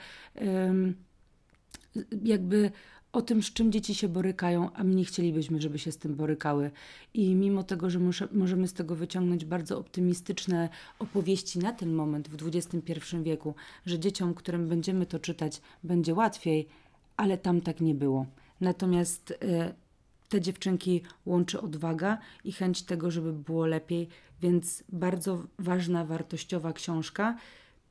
jakby 2.23 2.71
o 3.15 3.21
tym, 3.21 3.43
z 3.43 3.53
czym 3.53 3.71
dzieci 3.71 3.95
się 3.95 4.07
borykają, 4.07 4.73
a 4.73 4.83
my 4.83 4.95
nie 4.95 5.05
chcielibyśmy, 5.05 5.61
żeby 5.61 5.79
się 5.79 5.91
z 5.91 5.97
tym 5.97 6.15
borykały. 6.15 6.71
I 7.13 7.35
mimo 7.35 7.63
tego, 7.63 7.89
że 7.89 7.99
muszę, 7.99 8.27
możemy 8.31 8.67
z 8.67 8.73
tego 8.73 8.95
wyciągnąć 8.95 9.45
bardzo 9.45 9.79
optymistyczne 9.79 10.69
opowieści 10.99 11.59
na 11.59 11.73
ten 11.73 11.93
moment 11.93 12.27
w 12.27 12.47
XXI 12.47 12.91
wieku, 13.23 13.55
że 13.85 13.99
dzieciom, 13.99 14.33
którym 14.33 14.67
będziemy 14.67 15.05
to 15.05 15.19
czytać, 15.19 15.61
będzie 15.83 16.13
łatwiej, 16.13 16.67
ale 17.17 17.37
tam 17.37 17.61
tak 17.61 17.81
nie 17.81 17.95
było. 17.95 18.25
Natomiast 18.61 19.31
y, 19.31 19.35
te 20.29 20.41
dziewczynki 20.41 21.01
łączy 21.25 21.61
odwaga 21.61 22.17
i 22.43 22.51
chęć 22.51 22.83
tego, 22.83 23.11
żeby 23.11 23.33
było 23.33 23.65
lepiej, 23.65 24.07
więc 24.41 24.83
bardzo 24.89 25.43
ważna, 25.59 26.05
wartościowa 26.05 26.73
książka. 26.73 27.37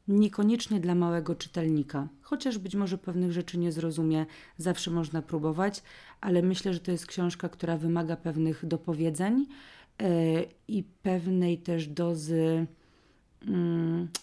Niekoniecznie 0.08 0.80
dla 0.80 0.94
małego 0.94 1.34
czytelnika, 1.34 2.08
chociaż 2.20 2.58
być 2.58 2.74
może 2.74 2.98
pewnych 2.98 3.32
rzeczy 3.32 3.58
nie 3.58 3.72
zrozumie, 3.72 4.26
zawsze 4.56 4.90
można 4.90 5.22
próbować, 5.22 5.82
ale 6.20 6.42
myślę, 6.42 6.74
że 6.74 6.80
to 6.80 6.90
jest 6.90 7.06
książka, 7.06 7.48
która 7.48 7.76
wymaga 7.76 8.16
pewnych 8.16 8.66
dopowiedzeń 8.66 9.46
yy, 10.00 10.06
i 10.68 10.82
pewnej 11.02 11.58
też 11.58 11.86
dozy 11.88 12.66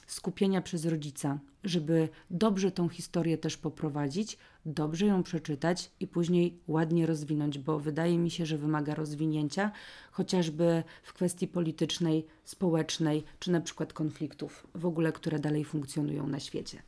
skupienia 0.07 0.61
przez 0.61 0.85
rodzica, 0.85 1.39
żeby 1.63 2.09
dobrze 2.29 2.71
tą 2.71 2.89
historię 2.89 3.37
też 3.37 3.57
poprowadzić, 3.57 4.37
dobrze 4.65 5.05
ją 5.05 5.23
przeczytać 5.23 5.91
i 5.99 6.07
później 6.07 6.57
ładnie 6.67 7.05
rozwinąć, 7.05 7.59
bo 7.59 7.79
wydaje 7.79 8.17
mi 8.17 8.31
się, 8.31 8.45
że 8.45 8.57
wymaga 8.57 8.95
rozwinięcia, 8.95 9.71
chociażby 10.11 10.83
w 11.03 11.13
kwestii 11.13 11.47
politycznej, 11.47 12.25
społecznej, 12.43 13.23
czy 13.39 13.51
na 13.51 13.61
przykład 13.61 13.93
konfliktów 13.93 14.67
w 14.75 14.85
ogóle, 14.85 15.11
które 15.11 15.39
dalej 15.39 15.65
funkcjonują 15.65 16.27
na 16.27 16.39
świecie. 16.39 16.81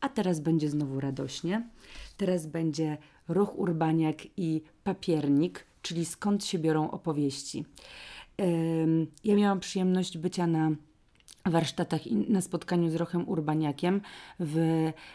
A 0.00 0.08
teraz 0.08 0.40
będzie 0.40 0.70
znowu 0.70 1.00
radośnie. 1.00 1.68
Teraz 2.16 2.46
będzie 2.46 2.98
ruch 3.28 3.58
urbaniak 3.58 4.16
i 4.36 4.62
papiernik, 4.84 5.66
czyli 5.82 6.04
skąd 6.04 6.44
się 6.44 6.58
biorą 6.58 6.90
opowieści. 6.90 7.64
Ja 9.24 9.36
miałam 9.36 9.60
przyjemność 9.60 10.18
bycia 10.18 10.46
na 10.46 10.70
warsztatach 11.44 12.00
na 12.28 12.40
spotkaniu 12.40 12.90
z 12.90 12.94
Rochem 12.94 13.28
Urbaniakiem 13.28 14.00
w 14.40 14.58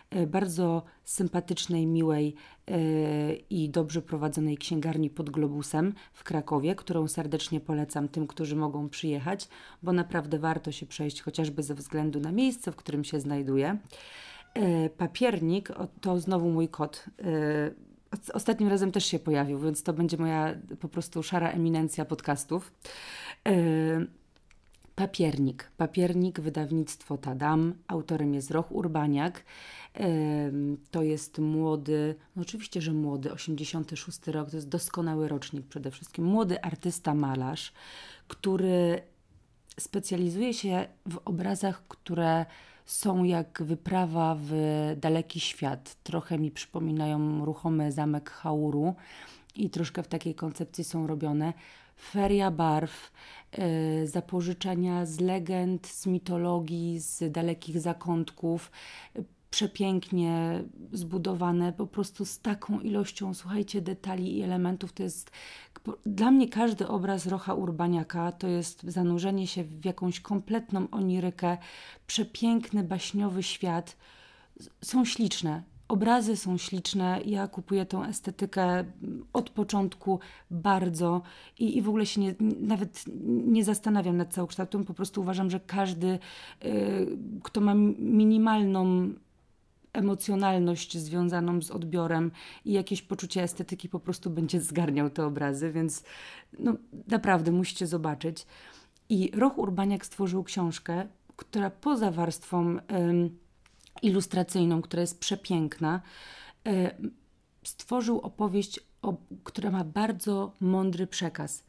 e, 0.09 0.27
bardzo 0.27 0.83
sympatycznej, 1.05 1.88
miłej 1.88 2.36
e, 2.67 3.33
i 3.33 3.69
dobrze 3.69 4.01
prowadzonej 4.01 4.57
księgarni 4.57 5.09
pod 5.09 5.29
Globusem 5.29 5.93
w 6.13 6.24
Krakowie, 6.24 6.75
którą 6.75 7.07
serdecznie 7.07 7.59
polecam 7.59 8.07
tym, 8.07 8.27
którzy 8.27 8.55
mogą 8.55 8.89
przyjechać, 8.89 9.48
bo 9.83 9.93
naprawdę 9.93 10.39
warto 10.39 10.71
się 10.71 10.86
przejść 10.86 11.21
chociażby 11.21 11.63
ze 11.63 11.75
względu 11.75 12.19
na 12.19 12.31
miejsce, 12.31 12.71
w 12.71 12.75
którym 12.75 13.03
się 13.03 13.19
znajduje. 13.19 13.77
E, 14.53 14.89
papiernik 14.89 15.71
to 16.01 16.19
znowu 16.19 16.50
mój 16.50 16.67
kot. 16.67 17.05
Ostatnim 18.33 18.69
razem 18.69 18.91
też 18.91 19.05
się 19.05 19.19
pojawił, 19.19 19.59
więc 19.59 19.83
to 19.83 19.93
będzie 19.93 20.17
moja 20.17 20.55
po 20.79 20.88
prostu 20.88 21.24
szara 21.24 21.50
eminencja 21.50 22.05
podcastów. 22.05 22.71
Papiernik. 24.99 25.71
Papiernik, 25.77 26.39
wydawnictwo 26.39 27.17
Tadam. 27.17 27.73
Autorem 27.87 28.33
jest 28.33 28.51
Roch 28.51 28.71
Urbaniak. 28.71 29.43
To 30.91 31.03
jest 31.03 31.37
młody, 31.37 32.15
no 32.35 32.41
oczywiście, 32.41 32.81
że 32.81 32.93
młody, 32.93 33.31
86 33.31 34.27
rok, 34.27 34.49
to 34.49 34.57
jest 34.57 34.69
doskonały 34.69 35.27
rocznik 35.27 35.67
przede 35.67 35.91
wszystkim. 35.91 36.25
Młody 36.25 36.61
artysta, 36.61 37.13
malarz, 37.13 37.73
który 38.27 39.01
specjalizuje 39.79 40.53
się 40.53 40.87
w 41.05 41.17
obrazach, 41.25 41.87
które 41.87 42.45
są 42.85 43.23
jak 43.23 43.63
wyprawa 43.63 44.37
w 44.39 44.51
daleki 44.97 45.39
świat. 45.39 45.95
Trochę 46.03 46.39
mi 46.39 46.51
przypominają 46.51 47.45
ruchomy 47.45 47.91
zamek 47.91 48.29
Hauru 48.29 48.95
i 49.55 49.69
troszkę 49.69 50.03
w 50.03 50.07
takiej 50.07 50.35
koncepcji 50.35 50.83
są 50.83 51.07
robione. 51.07 51.53
Feria 52.01 52.51
barw, 52.51 53.11
yy, 53.57 54.07
zapożyczenia 54.07 55.05
z 55.05 55.19
legend, 55.19 55.87
z 55.87 56.05
mitologii, 56.05 56.99
z 56.99 57.31
dalekich 57.31 57.79
zakątków, 57.79 58.71
przepięknie 59.49 60.63
zbudowane, 60.91 61.73
po 61.73 61.87
prostu 61.87 62.25
z 62.25 62.39
taką 62.39 62.79
ilością, 62.79 63.33
słuchajcie, 63.33 63.81
detali 63.81 64.37
i 64.37 64.41
elementów. 64.41 64.93
To 64.93 65.03
jest 65.03 65.31
dla 66.05 66.31
mnie 66.31 66.49
każdy 66.49 66.87
obraz 66.87 67.27
Rocha 67.27 67.53
Urbaniaka 67.53 68.31
to 68.31 68.47
jest 68.47 68.83
zanurzenie 68.83 69.47
się 69.47 69.63
w 69.63 69.85
jakąś 69.85 70.19
kompletną 70.19 70.87
onirykę, 70.91 71.57
przepiękny, 72.07 72.83
baśniowy 72.83 73.43
świat. 73.43 73.97
Są 74.83 75.05
śliczne. 75.05 75.63
Obrazy 75.89 76.38
są 76.38 76.58
śliczne. 76.58 77.22
Ja 77.25 77.48
kupuję 77.48 77.86
tą 77.86 78.03
estetykę 78.03 78.86
od 79.34 79.50
początku 79.50 80.19
bardzo 80.51 81.22
i, 81.60 81.77
i 81.77 81.81
w 81.81 81.89
ogóle 81.89 82.05
się 82.05 82.22
nie, 82.22 82.36
nawet 82.60 83.03
nie 83.25 83.63
zastanawiam 83.63 84.17
nad 84.17 84.34
całokształtem. 84.34 84.84
Po 84.84 84.93
prostu 84.93 85.22
uważam, 85.22 85.50
że 85.50 85.60
każdy, 85.60 86.19
yy, 86.63 87.17
kto 87.43 87.62
ma 87.62 87.74
minimalną 88.00 89.13
emocjonalność 89.93 90.98
związaną 90.98 91.62
z 91.62 91.72
odbiorem 91.72 92.31
i 92.65 92.74
jakieś 92.74 93.01
poczucie 93.01 93.43
estetyki 93.43 93.89
po 93.89 94.00
prostu 94.00 94.29
będzie 94.29 94.62
zgarniał 94.62 95.10
te 95.10 95.25
obrazy, 95.25 95.72
więc 95.72 96.03
no, 96.60 96.74
naprawdę 97.08 97.51
musicie 97.51 97.88
zobaczyć. 97.88 98.46
I 99.10 99.31
Roch 99.34 99.58
Urbaniak 99.58 100.05
stworzył 100.05 100.43
książkę, 100.43 101.08
która 101.36 101.69
poza 101.69 102.12
warstwą 102.12 102.77
y, 102.77 102.79
ilustracyjną, 104.01 104.81
która 104.81 105.01
jest 105.01 105.19
przepiękna, 105.19 106.01
y, 106.67 106.91
stworzył 107.63 108.19
opowieść, 108.19 108.79
która 109.43 109.72
ma 109.72 109.84
bardzo 109.84 110.55
mądry 110.60 111.08
przekaz, 111.08 111.63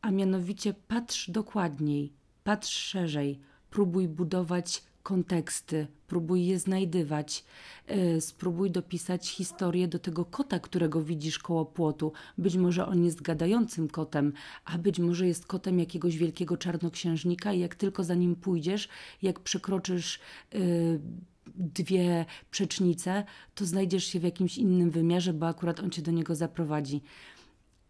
a 0.00 0.10
mianowicie 0.10 0.74
patrz 0.88 1.30
dokładniej, 1.30 2.12
patrz 2.44 2.70
szerzej, 2.70 3.40
próbuj 3.70 4.08
budować 4.08 4.82
konteksty, 5.02 5.86
próbuj 6.06 6.46
je 6.46 6.58
znajdywać, 6.58 7.44
yy, 7.88 8.20
spróbuj 8.20 8.70
dopisać 8.70 9.28
historię 9.30 9.88
do 9.88 9.98
tego 9.98 10.24
kota, 10.24 10.58
którego 10.58 11.02
widzisz 11.02 11.38
koło 11.38 11.64
płotu. 11.64 12.12
Być 12.38 12.56
może 12.56 12.86
on 12.86 13.04
jest 13.04 13.22
gadającym 13.22 13.88
kotem, 13.88 14.32
a 14.64 14.78
być 14.78 14.98
może 14.98 15.26
jest 15.26 15.46
kotem 15.46 15.78
jakiegoś 15.78 16.16
wielkiego 16.16 16.56
czarnoksiężnika 16.56 17.52
i 17.52 17.60
jak 17.60 17.74
tylko 17.74 18.04
za 18.04 18.14
nim 18.14 18.36
pójdziesz, 18.36 18.88
jak 19.22 19.40
przekroczysz 19.40 20.20
yy, 20.52 21.00
dwie 21.54 22.24
przecznice, 22.50 23.24
to 23.54 23.66
znajdziesz 23.66 24.04
się 24.04 24.20
w 24.20 24.22
jakimś 24.22 24.58
innym 24.58 24.90
wymiarze, 24.90 25.32
bo 25.32 25.46
akurat 25.48 25.80
on 25.80 25.90
cię 25.90 26.02
do 26.02 26.10
niego 26.10 26.34
zaprowadzi. 26.34 27.02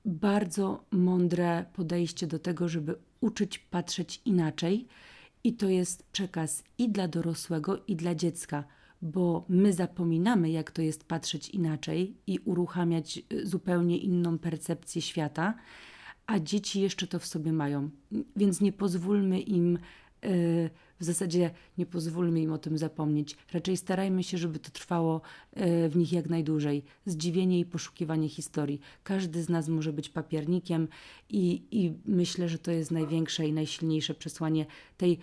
Bardzo 0.05 0.85
mądre 0.91 1.65
podejście 1.73 2.27
do 2.27 2.39
tego, 2.39 2.69
żeby 2.69 2.95
uczyć 3.21 3.59
patrzeć 3.59 4.21
inaczej 4.25 4.87
i 5.45 5.53
to 5.53 5.69
jest 5.69 6.03
przekaz 6.03 6.65
i 6.79 6.89
dla 6.89 7.09
dorosłego, 7.09 7.83
i 7.87 7.97
dla 7.97 8.15
dziecka, 8.15 8.65
bo 9.03 9.45
my 9.49 9.73
zapominamy, 9.73 10.51
jak 10.51 10.71
to 10.71 10.83
jest 10.83 11.05
patrzeć 11.05 11.49
inaczej 11.49 12.17
i 12.27 12.39
uruchamiać 12.39 13.23
y, 13.33 13.47
zupełnie 13.47 13.99
inną 13.99 14.39
percepcję 14.39 15.03
świata, 15.03 15.55
a 16.27 16.39
dzieci 16.39 16.81
jeszcze 16.81 17.07
to 17.07 17.19
w 17.19 17.27
sobie 17.27 17.53
mają. 17.53 17.91
Więc 18.37 18.61
nie 18.61 18.73
pozwólmy 18.73 19.41
im, 19.41 19.79
y, 20.25 20.71
w 21.03 21.05
zasadzie 21.05 21.51
nie 21.79 21.87
pozwólmy 21.87 22.41
im 22.41 22.53
o 22.53 22.59
tym 22.59 22.79
zapomnieć. 22.79 23.37
Raczej 23.53 23.77
starajmy 23.77 24.23
się, 24.23 24.39
żeby 24.39 24.59
to 24.59 24.71
trwało 24.71 25.21
y, 25.57 25.89
w 25.89 25.97
nich 25.97 26.13
jak 26.13 26.29
najdłużej. 26.31 26.85
Zdziwienie 27.07 27.61
i 27.61 27.65
poszukiwanie 27.65 28.29
historii. 28.29 28.81
Każdy 29.05 29.43
z 29.43 29.49
nas 29.49 29.69
może 29.69 29.93
być 29.93 30.09
papiernikiem, 30.09 30.89
i, 31.29 31.63
i 31.71 31.93
myślę, 32.05 32.49
że 32.49 32.59
to 32.59 32.71
jest 32.71 32.91
największe 32.91 33.47
i 33.47 33.53
najsilniejsze 33.53 34.15
przesłanie 34.15 34.67
tej 34.97 35.19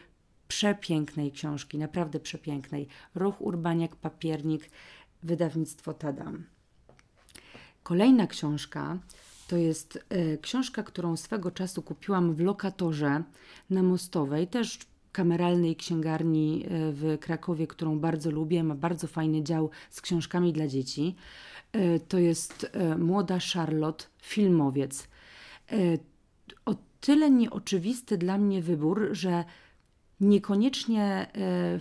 przepięknej 0.48 1.32
książki, 1.32 1.78
naprawdę 1.78 2.20
przepięknej. 2.20 2.88
Ruch 3.16 3.42
Urbaniak, 3.42 3.96
Papiernik, 3.96 4.70
wydawnictwo 5.24 5.94
Tadam. 5.94 6.44
Kolejna 7.84 8.28
książka 8.28 9.00
to 9.48 9.58
jest 9.58 9.96
y, 10.14 10.38
książka, 10.42 10.84
którą 10.84 11.18
swego 11.18 11.52
czasu 11.52 11.82
kupiłam 11.82 12.36
w 12.36 12.40
lokatorze 12.40 13.24
na 13.70 13.84
Mostowej, 13.84 14.48
też 14.48 14.80
kameralnej 15.12 15.76
księgarni 15.76 16.66
e, 16.66 16.70
w 16.92 17.18
Krakowie, 17.20 17.68
którą 17.68 18.00
bardzo 18.00 18.32
lubię. 18.32 18.64
Ma 18.64 18.76
bardzo 18.76 19.08
fajny 19.08 19.44
dział 19.44 19.70
z 19.90 20.02
książkami 20.02 20.54
dla 20.54 20.68
dzieci. 20.68 21.16
Y, 21.76 22.00
to 22.08 22.20
jest 22.20 22.64
y, 22.64 22.98
Młoda 22.98 23.38
Charlotte, 23.54 24.06
filmowiec. 24.22 25.08
O 26.66 26.76
tyle 27.02 27.32
nieoczywisty 27.32 28.18
dla 28.18 28.38
mnie 28.38 28.62
wybór, 28.62 29.10
że 29.12 29.44
niekoniecznie 30.20 31.04
e, 31.04 31.80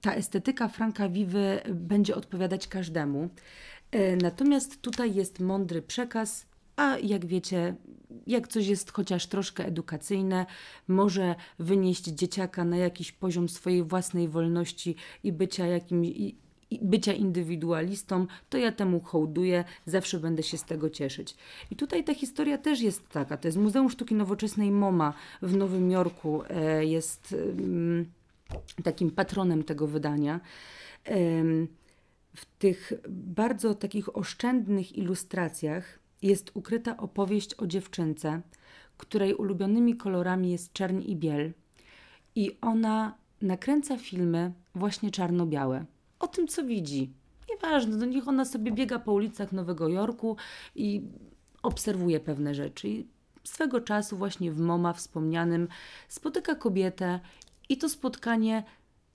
ta 0.00 0.14
estetyka 0.14 0.68
Franka 0.68 1.08
Wiwy 1.08 1.60
będzie 1.74 2.14
odpowiadać 2.14 2.68
każdemu. 2.68 3.28
E, 3.90 4.16
natomiast 4.16 4.82
tutaj 4.82 5.14
jest 5.14 5.40
mądry 5.40 5.82
przekaz, 5.82 6.46
a 6.76 6.98
jak 6.98 7.26
wiecie, 7.26 7.74
jak 8.26 8.48
coś 8.48 8.66
jest 8.66 8.92
chociaż 8.92 9.26
troszkę 9.26 9.66
edukacyjne, 9.66 10.46
może 10.88 11.34
wynieść 11.58 12.04
dzieciaka 12.04 12.64
na 12.64 12.76
jakiś 12.76 13.12
poziom 13.12 13.48
swojej 13.48 13.82
własnej 13.82 14.28
wolności 14.28 14.96
i 15.24 15.32
bycia 15.32 15.66
jakimś 15.66 16.08
bycia 16.82 17.12
indywidualistą, 17.12 18.26
to 18.50 18.58
ja 18.58 18.72
temu 18.72 19.00
hołduję, 19.00 19.64
zawsze 19.86 20.20
będę 20.20 20.42
się 20.42 20.58
z 20.58 20.64
tego 20.64 20.90
cieszyć. 20.90 21.36
I 21.70 21.76
tutaj 21.76 22.04
ta 22.04 22.14
historia 22.14 22.58
też 22.58 22.80
jest 22.80 23.08
taka. 23.08 23.36
To 23.36 23.48
jest 23.48 23.58
Muzeum 23.58 23.90
Sztuki 23.90 24.14
Nowoczesnej 24.14 24.70
MoMA 24.70 25.14
w 25.42 25.56
Nowym 25.56 25.90
Jorku. 25.90 26.42
E, 26.48 26.84
jest 26.84 27.36
takim 28.84 29.10
patronem 29.10 29.64
tego 29.64 29.86
wydania. 29.86 30.40
W 32.36 32.44
tych 32.58 32.92
bardzo 33.08 33.74
takich 33.74 34.16
oszczędnych 34.16 34.98
ilustracjach 34.98 35.98
jest 36.24 36.50
ukryta 36.54 36.96
opowieść 36.96 37.54
o 37.54 37.66
dziewczynce, 37.66 38.40
której 38.96 39.34
ulubionymi 39.34 39.96
kolorami 39.96 40.50
jest 40.50 40.72
czerń 40.72 41.02
i 41.06 41.16
biel. 41.16 41.52
I 42.34 42.58
ona 42.60 43.14
nakręca 43.42 43.96
filmy 43.96 44.52
właśnie 44.74 45.10
czarno-białe 45.10 45.84
o 46.18 46.28
tym, 46.28 46.48
co 46.48 46.64
widzi. 46.64 47.12
Nieważne, 47.50 47.96
no 47.96 48.06
niech 48.06 48.28
ona 48.28 48.44
sobie 48.44 48.72
biega 48.72 48.98
po 48.98 49.12
ulicach 49.12 49.52
Nowego 49.52 49.88
Jorku 49.88 50.36
i 50.74 51.02
obserwuje 51.62 52.20
pewne 52.20 52.54
rzeczy. 52.54 52.88
I 52.88 53.06
swego 53.44 53.80
czasu 53.80 54.16
właśnie 54.16 54.52
w 54.52 54.60
MoMA 54.60 54.92
wspomnianym 54.92 55.68
spotyka 56.08 56.54
kobietę 56.54 57.20
i 57.68 57.78
to 57.78 57.88
spotkanie 57.88 58.62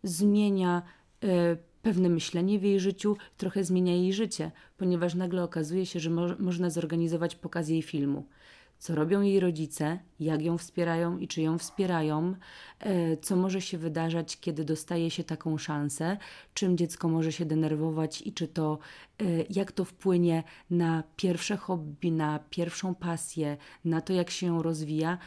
zmienia 0.03 0.81
y, 1.23 1.57
pewne 1.81 2.09
myślenie 2.09 2.59
w 2.59 2.63
jej 2.63 2.79
życiu, 2.79 3.17
trochę 3.37 3.63
zmienia 3.63 3.95
jej 3.95 4.13
życie, 4.13 4.51
ponieważ 4.77 5.15
nagle 5.15 5.43
okazuje 5.43 5.85
się, 5.85 5.99
że 5.99 6.09
mo 6.09 6.27
można 6.39 6.69
zorganizować 6.69 7.35
pokaz 7.35 7.69
jej 7.69 7.81
filmu 7.81 8.23
co 8.79 8.95
robią 8.95 9.21
jej 9.21 9.39
rodzice, 9.39 9.99
jak 10.19 10.41
ją 10.41 10.57
wspierają 10.57 11.17
i 11.17 11.27
czy 11.27 11.41
ją 11.41 11.57
wspierają, 11.57 12.35
e, 12.79 13.17
co 13.17 13.35
może 13.35 13.61
się 13.61 13.77
wydarzać, 13.77 14.39
kiedy 14.39 14.65
dostaje 14.65 15.11
się 15.11 15.23
taką 15.23 15.57
szansę, 15.57 16.17
czym 16.53 16.77
dziecko 16.77 17.09
może 17.09 17.31
się 17.31 17.45
denerwować 17.45 18.21
i 18.21 18.33
czy 18.33 18.47
to, 18.47 18.79
e, 19.19 19.23
jak 19.49 19.71
to 19.71 19.85
wpłynie 19.85 20.43
na 20.69 21.03
pierwsze 21.15 21.57
hobby, 21.57 22.11
na 22.11 22.39
pierwszą 22.49 22.95
pasję, 22.95 23.57
na 23.85 24.01
to, 24.01 24.13
jak 24.13 24.29
się 24.29 24.47
ją 24.47 24.61
rozwija. 24.61 25.17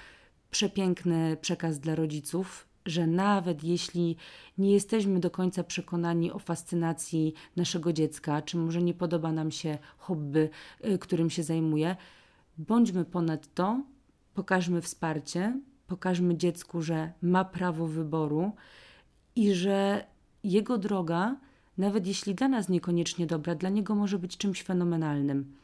Przepiękny 0.51 1.37
przekaz 1.41 1.79
dla 1.79 1.95
rodziców, 1.95 2.69
że 2.87 3.07
nawet 3.07 3.65
jeśli 3.65 4.17
nie 4.59 4.73
jesteśmy 4.73 5.21
do 5.21 5.31
końca 5.31 5.65
przekonani 5.65 6.33
o 6.33 6.39
fascynacji 6.39 7.35
naszego 7.57 7.93
dziecka, 7.93 8.43
czy 8.43 8.57
może 8.57 8.83
nie 8.83 8.95
podoba 8.95 9.33
nam 9.33 9.51
się 9.51 9.79
hobby, 9.99 10.51
e, 10.81 10.99
którym 10.99 11.31
się 11.31 11.43
zajmuje, 11.43 11.97
Bądźmy 12.59 13.05
ponad 13.05 13.55
to, 13.55 13.83
pokażmy 14.35 14.83
wsparcie, 14.83 15.61
pokażmy 15.87 16.37
dziecku, 16.37 16.83
że 16.83 17.13
ma 17.23 17.45
prawo 17.45 17.87
wyboru 17.87 18.53
i 19.37 19.55
że 19.55 20.07
jego 20.45 20.79
droga, 20.79 21.37
nawet 21.79 22.07
jeśli 22.07 22.35
dla 22.35 22.49
nas 22.49 22.69
niekoniecznie 22.69 23.27
dobra, 23.27 23.55
dla 23.55 23.69
niego 23.69 23.95
może 23.95 24.19
być 24.19 24.37
czymś 24.37 24.63
fenomenalnym. 24.63 25.57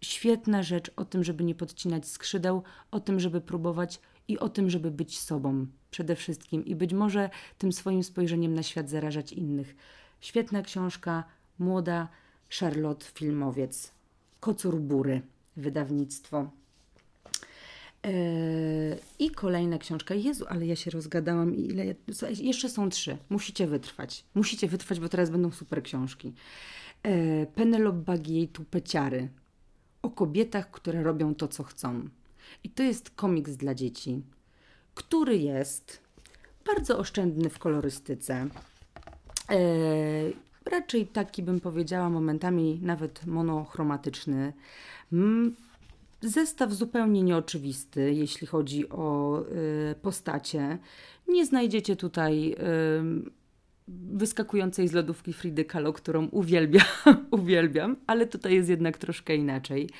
Świetna 0.00 0.62
rzecz 0.62 0.90
o 0.96 1.04
tym, 1.04 1.24
żeby 1.24 1.44
nie 1.44 1.54
podcinać 1.54 2.08
skrzydeł, 2.08 2.62
o 2.90 3.00
tym, 3.00 3.20
żeby 3.20 3.40
próbować 3.40 4.00
i 4.28 4.38
o 4.38 4.48
tym, 4.48 4.70
żeby 4.70 4.90
być 4.90 5.18
sobą 5.18 5.66
przede 5.90 6.16
wszystkim 6.16 6.64
i 6.64 6.74
być 6.74 6.92
może 6.92 7.30
tym 7.58 7.72
swoim 7.72 8.04
spojrzeniem 8.04 8.54
na 8.54 8.62
świat 8.62 8.90
zarażać 8.90 9.32
innych. 9.32 9.76
Świetna 10.20 10.62
książka, 10.62 11.24
młoda 11.58 12.08
Charlotte 12.60 13.06
Filmowiec, 13.14 13.92
Kocur 14.40 14.80
Bury 14.80 15.22
wydawnictwo. 15.56 16.50
I 19.18 19.30
kolejna 19.30 19.78
książka. 19.78 20.14
Jezu, 20.14 20.44
ale 20.48 20.66
ja 20.66 20.76
się 20.76 20.90
rozgadałam 20.90 21.54
i 21.54 21.60
ile. 21.60 21.94
Jeszcze 22.40 22.68
są 22.68 22.90
trzy. 22.90 23.16
Musicie 23.28 23.66
wytrwać. 23.66 24.24
Musicie 24.34 24.68
wytrwać, 24.68 25.00
bo 25.00 25.08
teraz 25.08 25.30
będą 25.30 25.50
super 25.50 25.82
książki. 25.82 26.32
Penelope 27.54 27.98
Bagi 27.98 28.34
jej 28.34 28.48
tupeciary. 28.48 29.28
O 30.02 30.10
kobietach, 30.10 30.70
które 30.70 31.02
robią 31.02 31.34
to, 31.34 31.48
co 31.48 31.62
chcą. 31.62 32.08
I 32.64 32.70
to 32.70 32.82
jest 32.82 33.10
komiks 33.10 33.52
dla 33.52 33.74
dzieci, 33.74 34.22
który 34.94 35.38
jest 35.38 36.00
bardzo 36.66 36.98
oszczędny 36.98 37.50
w 37.50 37.58
kolorystyce. 37.58 38.34
E, 39.50 39.58
raczej 40.64 41.06
taki 41.06 41.42
bym 41.42 41.60
powiedziała, 41.60 42.10
momentami 42.10 42.80
nawet 42.82 43.26
monochromatyczny. 43.26 44.52
Zestaw 46.20 46.72
zupełnie 46.72 47.22
nieoczywisty, 47.22 48.14
jeśli 48.14 48.46
chodzi 48.46 48.88
o 48.88 49.40
y, 49.92 49.94
postacie. 50.02 50.78
Nie 51.28 51.46
znajdziecie 51.46 51.96
tutaj 51.96 52.52
y, 52.52 53.30
wyskakującej 53.88 54.88
z 54.88 54.92
lodówki 54.92 55.32
Fridy 55.32 55.64
Kahlo, 55.64 55.92
którą 55.92 56.28
uwielbiam, 56.28 56.86
uwielbiam, 57.30 57.96
ale 58.06 58.26
tutaj 58.26 58.54
jest 58.54 58.68
jednak 58.68 58.98
troszkę 58.98 59.36
inaczej. 59.36 59.90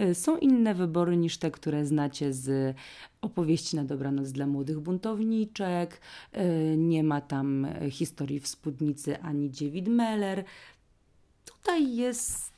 E, 0.00 0.14
są 0.14 0.36
inne 0.36 0.74
wybory 0.74 1.16
niż 1.16 1.38
te, 1.38 1.50
które 1.50 1.86
znacie 1.86 2.32
z 2.32 2.76
opowieści 3.20 3.76
na 3.76 3.84
dobranoc 3.84 4.32
dla 4.32 4.46
młodych 4.46 4.80
buntowniczek. 4.80 6.00
E, 6.32 6.76
nie 6.76 7.04
ma 7.04 7.20
tam 7.20 7.66
historii 7.90 8.40
w 8.40 8.48
spódnicy 8.48 9.20
ani 9.20 9.50
David 9.50 9.88
Meller. 9.88 10.44
Tutaj 11.44 11.96
jest 11.96 12.52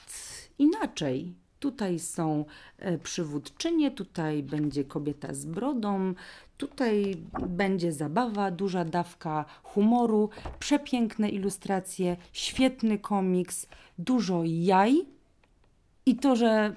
inaczej. 0.59 1.35
Tutaj 1.59 1.99
są 1.99 2.45
e, 2.79 2.99
przywódczynie, 2.99 3.91
tutaj 3.91 4.43
będzie 4.43 4.85
kobieta 4.85 5.35
z 5.35 5.45
brodą, 5.47 6.15
tutaj 6.57 7.17
będzie 7.49 7.93
zabawa, 7.93 8.51
duża 8.51 8.85
dawka 8.85 9.45
humoru, 9.63 10.31
przepiękne 10.59 11.29
ilustracje, 11.29 12.17
świetny 12.33 12.99
komiks, 12.99 13.67
dużo 13.99 14.43
jaj 14.45 15.07
i 16.07 16.17
to, 16.17 16.37
że 16.37 16.77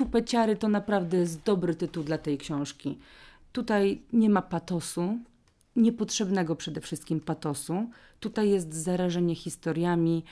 Tupeciary 0.00 0.56
to 0.56 0.68
naprawdę 0.68 1.16
jest 1.16 1.42
dobry 1.42 1.74
tytuł 1.74 2.04
dla 2.04 2.18
tej 2.18 2.38
książki. 2.38 2.98
Tutaj 3.52 4.02
nie 4.12 4.30
ma 4.30 4.42
patosu, 4.42 5.18
niepotrzebnego 5.76 6.56
przede 6.56 6.80
wszystkim 6.80 7.20
patosu. 7.20 7.90
Tutaj 8.20 8.50
jest 8.50 8.74
zarażenie 8.74 9.34
historiami, 9.34 10.24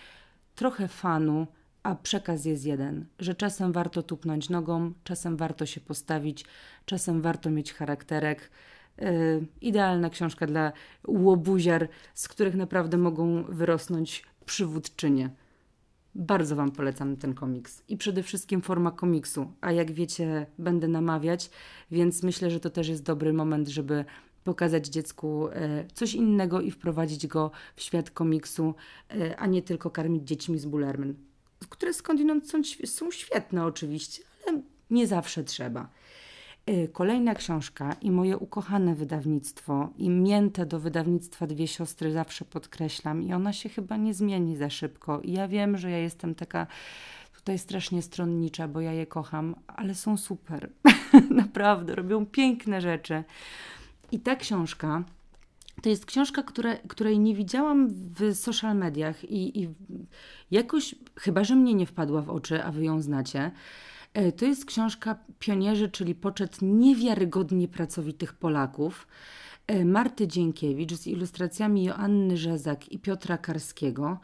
trochę 0.54 0.88
fanu, 0.88 1.46
a 1.82 1.94
przekaz 1.94 2.44
jest 2.44 2.64
jeden, 2.64 3.06
że 3.18 3.34
czasem 3.34 3.72
warto 3.72 4.02
tupnąć 4.02 4.48
nogą, 4.48 4.92
czasem 5.04 5.36
warto 5.36 5.66
się 5.66 5.80
postawić, 5.80 6.44
czasem 6.84 7.22
warto 7.22 7.50
mieć 7.50 7.72
charakterek. 7.72 8.50
Yy, 8.98 9.46
idealna 9.60 10.10
książka 10.10 10.46
dla 10.46 10.72
łobuziar, 11.06 11.88
z 12.14 12.28
których 12.28 12.54
naprawdę 12.54 12.98
mogą 12.98 13.42
wyrosnąć 13.42 14.24
przywódczynie. 14.46 15.30
Bardzo 16.14 16.56
Wam 16.56 16.70
polecam 16.70 17.16
ten 17.16 17.34
komiks. 17.34 17.82
I 17.88 17.96
przede 17.96 18.22
wszystkim 18.22 18.62
forma 18.62 18.90
komiksu. 18.90 19.52
A 19.60 19.72
jak 19.72 19.92
wiecie, 19.92 20.46
będę 20.58 20.88
namawiać, 20.88 21.50
więc 21.90 22.22
myślę, 22.22 22.50
że 22.50 22.60
to 22.60 22.70
też 22.70 22.88
jest 22.88 23.02
dobry 23.02 23.32
moment, 23.32 23.68
żeby 23.68 24.04
pokazać 24.44 24.86
dziecku 24.86 25.48
e, 25.48 25.84
coś 25.94 26.14
innego 26.14 26.60
i 26.60 26.70
wprowadzić 26.70 27.26
go 27.26 27.50
w 27.76 27.82
świat 27.82 28.10
komiksu, 28.10 28.74
e, 29.10 29.36
a 29.36 29.46
nie 29.46 29.62
tylko 29.62 29.90
karmić 29.90 30.28
dziećmi 30.28 30.58
z 30.58 30.66
Bullerman, 30.66 31.14
które 31.68 31.94
skądinąd 31.94 32.50
są, 32.50 32.60
są 32.84 33.10
świetne 33.10 33.64
oczywiście, 33.64 34.22
ale 34.46 34.62
nie 34.90 35.06
zawsze 35.06 35.44
trzeba. 35.44 35.88
Y, 36.68 36.88
kolejna 36.92 37.34
książka 37.34 37.96
i 38.02 38.10
moje 38.10 38.38
ukochane 38.38 38.94
wydawnictwo 38.94 39.88
i 39.98 40.10
mięte 40.10 40.66
do 40.66 40.80
wydawnictwa 40.80 41.46
Dwie 41.46 41.68
Siostry 41.68 42.12
zawsze 42.12 42.44
podkreślam 42.44 43.22
i 43.22 43.32
ona 43.32 43.52
się 43.52 43.68
chyba 43.68 43.96
nie 43.96 44.14
zmieni 44.14 44.56
za 44.56 44.70
szybko. 44.70 45.20
I 45.20 45.32
ja 45.32 45.48
wiem, 45.48 45.78
że 45.78 45.90
ja 45.90 45.98
jestem 45.98 46.34
taka 46.34 46.66
tutaj 47.34 47.58
strasznie 47.58 48.02
stronnicza, 48.02 48.68
bo 48.68 48.80
ja 48.80 48.92
je 48.92 49.06
kocham, 49.06 49.54
ale 49.66 49.94
są 49.94 50.16
super. 50.16 50.70
Naprawdę, 51.30 51.94
robią 51.94 52.26
piękne 52.26 52.80
rzeczy. 52.80 53.24
I 54.12 54.20
ta 54.20 54.36
książka 54.36 55.04
to 55.82 55.88
jest 55.88 56.06
książka, 56.06 56.42
które, 56.42 56.76
której 56.88 57.18
nie 57.18 57.34
widziałam 57.34 57.88
w 57.90 58.34
social 58.34 58.76
mediach 58.76 59.24
i, 59.24 59.62
i 59.62 59.68
jakoś, 60.50 60.94
chyba 61.16 61.44
że 61.44 61.56
mnie 61.56 61.74
nie 61.74 61.86
wpadła 61.86 62.22
w 62.22 62.30
oczy, 62.30 62.64
a 62.64 62.72
wy 62.72 62.84
ją 62.84 63.02
znacie 63.02 63.50
to 64.36 64.44
jest 64.44 64.64
książka 64.64 65.18
Pionierzy, 65.38 65.88
czyli 65.88 66.14
poczet 66.14 66.58
niewiarygodnie 66.62 67.68
pracowitych 67.68 68.34
Polaków. 68.34 69.06
E, 69.66 69.84
Marty 69.84 70.28
Dziękiewicz 70.28 70.94
z 70.94 71.06
ilustracjami 71.06 71.84
Joanny 71.84 72.36
Rzezak 72.36 72.92
i 72.92 72.98
Piotra 72.98 73.38
Karskiego. 73.38 74.18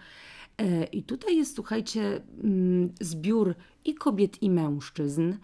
E, 0.59 0.85
I 0.85 1.03
tutaj 1.03 1.37
jest, 1.37 1.55
słuchajcie, 1.55 2.21
mm, 2.45 2.93
zbiór 3.01 3.55
i 3.85 3.95
kobiet, 3.95 4.43
i 4.43 4.51
mężczyzn. 4.51 5.35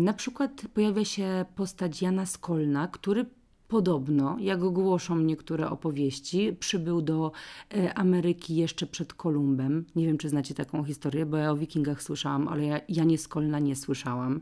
Na 0.00 0.12
przykład 0.12 0.62
pojawia 0.74 1.04
się 1.04 1.44
postać 1.54 2.02
Jana 2.02 2.26
Skolna, 2.26 2.88
który 2.88 3.26
Podobno, 3.68 4.36
jak 4.40 4.60
głoszą 4.60 5.16
niektóre 5.16 5.70
opowieści, 5.70 6.56
przybył 6.60 7.02
do 7.02 7.32
e, 7.74 7.94
Ameryki 7.98 8.56
jeszcze 8.56 8.86
przed 8.86 9.14
Kolumbem. 9.14 9.84
Nie 9.96 10.06
wiem, 10.06 10.18
czy 10.18 10.28
znacie 10.28 10.54
taką 10.54 10.84
historię, 10.84 11.26
bo 11.26 11.36
ja 11.36 11.50
o 11.50 11.56
wikingach 11.56 12.02
słyszałam, 12.02 12.48
ale 12.48 12.64
ja, 12.64 12.80
ja 12.88 13.04
nie 13.04 13.18
nie 13.58 13.76
słyszałam. 13.76 14.40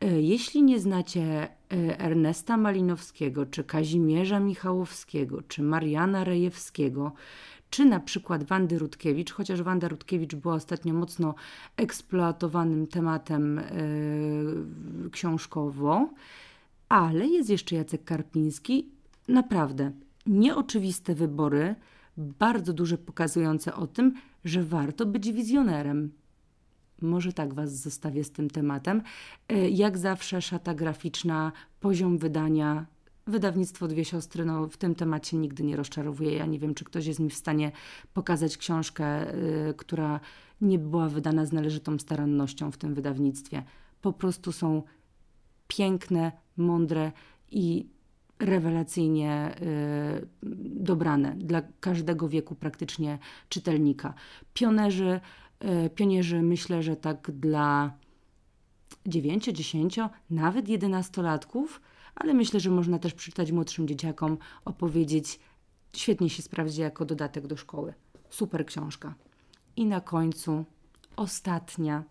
E, 0.00 0.20
jeśli 0.20 0.62
nie 0.62 0.80
znacie 0.80 1.22
e, 1.22 2.00
Ernesta 2.00 2.56
Malinowskiego, 2.56 3.46
czy 3.46 3.64
Kazimierza 3.64 4.40
Michałowskiego, 4.40 5.42
czy 5.48 5.62
Mariana 5.62 6.24
Rejewskiego, 6.24 7.12
czy 7.70 7.84
na 7.84 8.00
przykład 8.00 8.44
Wandy 8.44 8.78
Rutkiewicz, 8.78 9.32
chociaż 9.32 9.62
Wanda 9.62 9.88
Rutkiewicz 9.88 10.34
była 10.34 10.54
ostatnio 10.54 10.94
mocno 10.94 11.34
eksploatowanym 11.76 12.86
tematem 12.86 13.60
yy, 15.04 15.10
książkowo, 15.10 16.08
ale 16.90 17.26
jest 17.26 17.50
jeszcze 17.50 17.76
Jacek 17.76 18.04
Karpiński. 18.04 18.90
Naprawdę 19.28 19.92
nieoczywiste 20.26 21.14
wybory, 21.14 21.74
bardzo 22.16 22.72
duże 22.72 22.98
pokazujące 22.98 23.74
o 23.74 23.86
tym, 23.86 24.14
że 24.44 24.62
warto 24.62 25.06
być 25.06 25.32
wizjonerem. 25.32 26.12
Może 27.02 27.32
tak 27.32 27.54
Was 27.54 27.76
zostawię 27.76 28.24
z 28.24 28.32
tym 28.32 28.50
tematem. 28.50 29.02
E, 29.48 29.70
jak 29.70 29.98
zawsze, 29.98 30.42
szata 30.42 30.74
graficzna, 30.74 31.52
poziom 31.80 32.18
wydania. 32.18 32.86
Wydawnictwo 33.26 33.88
Dwie 33.88 34.04
Siostry 34.04 34.44
no, 34.44 34.68
w 34.68 34.76
tym 34.76 34.94
temacie 34.94 35.36
nigdy 35.36 35.64
nie 35.64 35.76
rozczarowuje. 35.76 36.34
Ja 36.34 36.46
nie 36.46 36.58
wiem, 36.58 36.74
czy 36.74 36.84
ktoś 36.84 37.06
jest 37.06 37.20
mi 37.20 37.30
w 37.30 37.34
stanie 37.34 37.72
pokazać 38.14 38.56
książkę, 38.56 39.36
yy, 39.66 39.74
która 39.74 40.20
nie 40.60 40.78
była 40.78 41.08
wydana 41.08 41.46
z 41.46 41.52
należytą 41.52 41.98
starannością 41.98 42.70
w 42.70 42.76
tym 42.76 42.94
wydawnictwie. 42.94 43.62
Po 44.00 44.12
prostu 44.12 44.52
są 44.52 44.82
piękne, 45.68 46.32
mądre 46.60 47.12
i 47.50 47.86
rewelacyjnie 48.38 49.54
y, 49.62 50.26
dobrane 50.74 51.34
dla 51.36 51.62
każdego 51.80 52.28
wieku 52.28 52.54
praktycznie 52.54 53.18
czytelnika. 53.48 54.14
Pionerzy, 54.54 55.20
y, 55.86 55.90
pionierzy 55.90 56.42
myślę, 56.42 56.82
że 56.82 56.96
tak 56.96 57.30
dla 57.30 57.92
9, 59.06 59.44
10, 59.44 59.98
nawet 60.30 60.66
11-latków, 60.66 61.66
ale 62.14 62.34
myślę, 62.34 62.60
że 62.60 62.70
można 62.70 62.98
też 62.98 63.14
przeczytać 63.14 63.52
młodszym 63.52 63.88
dzieciakom, 63.88 64.38
opowiedzieć. 64.64 65.40
Świetnie 65.96 66.30
się 66.30 66.42
sprawdzi 66.42 66.80
jako 66.80 67.04
dodatek 67.04 67.46
do 67.46 67.56
szkoły. 67.56 67.94
Super 68.30 68.66
książka. 68.66 69.14
I 69.76 69.86
na 69.86 70.00
końcu 70.00 70.64
ostatnia 71.16 72.04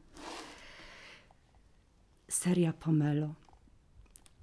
seria 2.28 2.74
Pomelo. 2.74 3.34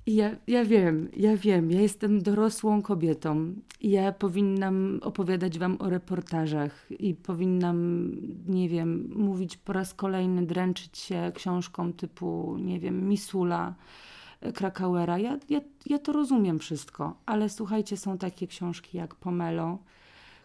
Ja, 0.06 0.30
ja 0.46 0.64
wiem, 0.64 1.08
ja 1.16 1.36
wiem, 1.36 1.70
ja 1.70 1.80
jestem 1.80 2.22
dorosłą 2.22 2.82
kobietą. 2.82 3.54
Ja 3.80 4.12
powinnam 4.12 4.98
opowiadać 5.02 5.58
Wam 5.58 5.76
o 5.80 5.90
reportażach 5.90 6.86
i 6.90 7.14
powinnam, 7.14 8.10
nie 8.46 8.68
wiem, 8.68 9.10
mówić 9.16 9.56
po 9.56 9.72
raz 9.72 9.94
kolejny, 9.94 10.46
dręczyć 10.46 10.98
się 10.98 11.32
książką 11.34 11.92
typu, 11.92 12.56
nie 12.58 12.80
wiem, 12.80 13.08
Misula, 13.08 13.74
Krakauera. 14.54 15.18
Ja, 15.18 15.38
ja, 15.48 15.60
ja 15.86 15.98
to 15.98 16.12
rozumiem 16.12 16.58
wszystko, 16.58 17.16
ale 17.26 17.48
słuchajcie, 17.48 17.96
są 17.96 18.18
takie 18.18 18.46
książki 18.46 18.96
jak 18.96 19.14
Pomelo, 19.14 19.78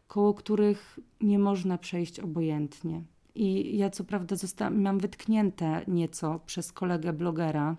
koło 0.08 0.34
których 0.34 1.00
nie 1.22 1.40
można 1.40 1.78
przejść 1.78 2.20
obojętnie. 2.20 3.02
I 3.36 3.78
ja 3.78 3.90
co 3.90 4.04
prawda 4.04 4.36
zosta- 4.36 4.70
mam 4.70 5.00
wytknięte 5.00 5.82
nieco 5.88 6.40
przez 6.46 6.72
kolegę 6.72 7.14
blogera, 7.14 7.76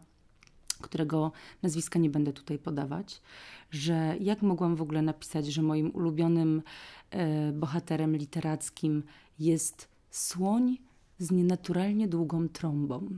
którego 0.83 1.33
nazwiska 1.62 1.99
nie 1.99 2.11
będę 2.11 2.33
tutaj 2.33 2.59
podawać, 2.59 3.23
że 3.71 4.16
jak 4.21 4.42
mogłam 4.42 4.77
w 4.77 4.83
ogóle 4.83 5.03
napisać, 5.03 5.47
że 5.47 5.62
moim 5.62 5.90
ulubionym 5.95 6.62
e, 7.11 7.53
bohaterem 7.53 8.16
literackim 8.16 9.03
jest 9.38 9.88
słoń 10.11 10.79
z 11.18 11.31
nienaturalnie 11.31 12.09
długą 12.09 12.49
trąbą. 12.49 13.09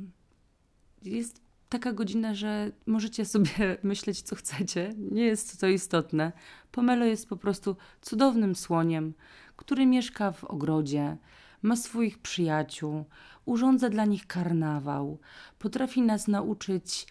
Jest 1.03 1.45
taka 1.69 1.93
godzina, 1.93 2.35
że 2.35 2.73
możecie 2.87 3.25
sobie 3.25 3.51
myśleć, 3.83 4.23
co 4.23 4.37
chcecie. 4.37 4.95
Nie 5.11 5.25
jest 5.25 5.61
to 5.61 5.67
istotne. 5.67 6.33
Pomelo 6.73 7.05
jest 7.05 7.29
po 7.29 7.37
prostu 7.37 7.77
cudownym 8.01 8.55
słoniem, 8.55 9.15
który 9.57 9.87
mieszka 9.87 10.33
w 10.33 10.45
ogrodzie, 10.45 11.17
ma 11.63 11.77
swoich 11.77 12.19
przyjaciół, 12.19 13.05
urządza 13.45 13.89
dla 13.91 14.05
nich 14.05 14.27
karnawał, 14.27 15.19
potrafi 15.59 16.03
nas 16.03 16.29
nauczyć 16.29 17.07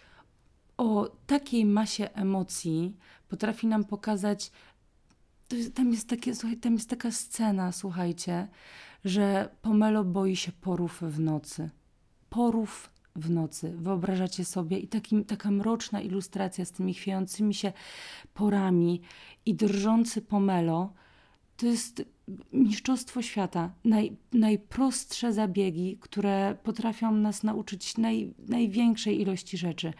o 0.76 1.08
takiej 1.26 1.64
masie 1.66 2.10
emocji, 2.14 2.96
potrafi 3.28 3.66
nam 3.66 3.84
pokazać. 3.84 4.50
Tam 5.74 5.90
jest, 5.92 6.08
takie, 6.08 6.34
słuchaj, 6.34 6.56
tam 6.56 6.72
jest 6.74 6.90
taka 6.90 7.10
scena, 7.10 7.72
słuchajcie, 7.72 8.48
że 9.04 9.48
Pomelo 9.62 10.04
boi 10.04 10.36
się 10.36 10.52
porów 10.52 11.02
w 11.02 11.20
nocy. 11.20 11.70
Porów 12.30 12.90
w 13.16 13.30
nocy. 13.30 13.74
Wyobrażacie 13.76 14.44
sobie 14.44 14.78
i 14.78 14.88
taki, 14.88 15.24
taka 15.24 15.50
mroczna 15.50 16.00
ilustracja 16.00 16.64
z 16.64 16.72
tymi 16.72 16.94
chwiejącymi 16.94 17.54
się 17.54 17.72
porami 18.34 19.00
i 19.46 19.54
drżący 19.54 20.22
pomelo. 20.22 20.92
To 21.56 21.66
jest 21.66 22.04
mistrzostwo 22.52 23.22
świata. 23.22 23.72
Naj, 23.84 24.16
najprostsze 24.32 25.32
zabiegi, 25.32 25.98
które 26.00 26.56
potrafią 26.62 27.12
nas 27.12 27.42
nauczyć 27.42 27.98
naj, 27.98 28.34
największej 28.48 29.20
ilości 29.20 29.56
rzeczy. 29.58 29.92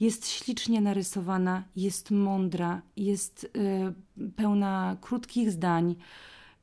Jest 0.00 0.28
ślicznie 0.28 0.80
narysowana, 0.80 1.64
jest 1.76 2.10
mądra, 2.10 2.82
jest 2.96 3.44
y, 3.44 4.30
pełna 4.36 4.96
krótkich 5.00 5.50
zdań. 5.50 5.96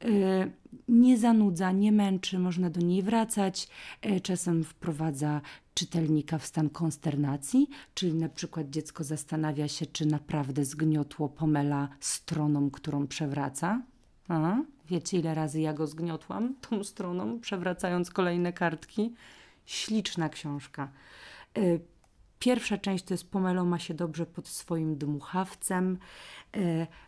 Y, 0.06 0.52
nie 0.88 1.18
zanudza, 1.18 1.72
nie 1.72 1.92
męczy, 1.92 2.40
można 2.40 2.70
do 2.70 2.82
niej 2.82 3.02
wracać. 3.04 3.68
Y, 4.06 4.22
czasem 4.22 4.64
wprowadza 4.64 5.42
czytelnika 5.74 6.38
w 6.38 6.46
stan 6.46 6.70
konsternacji, 6.70 7.70
czyli 7.94 8.14
na 8.14 8.30
przykład 8.30 8.70
dziecko 8.70 9.04
zastanawia 9.04 9.68
się, 9.68 9.86
czy 9.86 10.06
naprawdę 10.06 10.66
zgniotło 10.66 11.30
pomela 11.30 11.90
stroną, 12.00 12.72
którą 12.72 13.08
przewraca. 13.08 13.82
A, 14.28 14.58
wiecie, 14.90 15.20
ile 15.20 15.36
razy 15.36 15.62
ja 15.62 15.74
go 15.74 15.88
zgniotłam 15.88 16.56
tą 16.70 16.84
stroną, 16.84 17.40
przewracając 17.40 18.12
kolejne 18.12 18.54
kartki? 18.54 19.14
Śliczna 19.66 20.30
książka. 20.30 20.92
Pierwsza 22.40 22.78
część 22.78 23.04
to 23.04 23.14
jest 23.14 23.32
Pomelo 23.32 23.66
ma 23.66 23.80
się 23.80 23.94
dobrze 23.94 24.26
pod 24.26 24.48
swoim 24.48 24.98
dmuchawcem. 24.98 25.98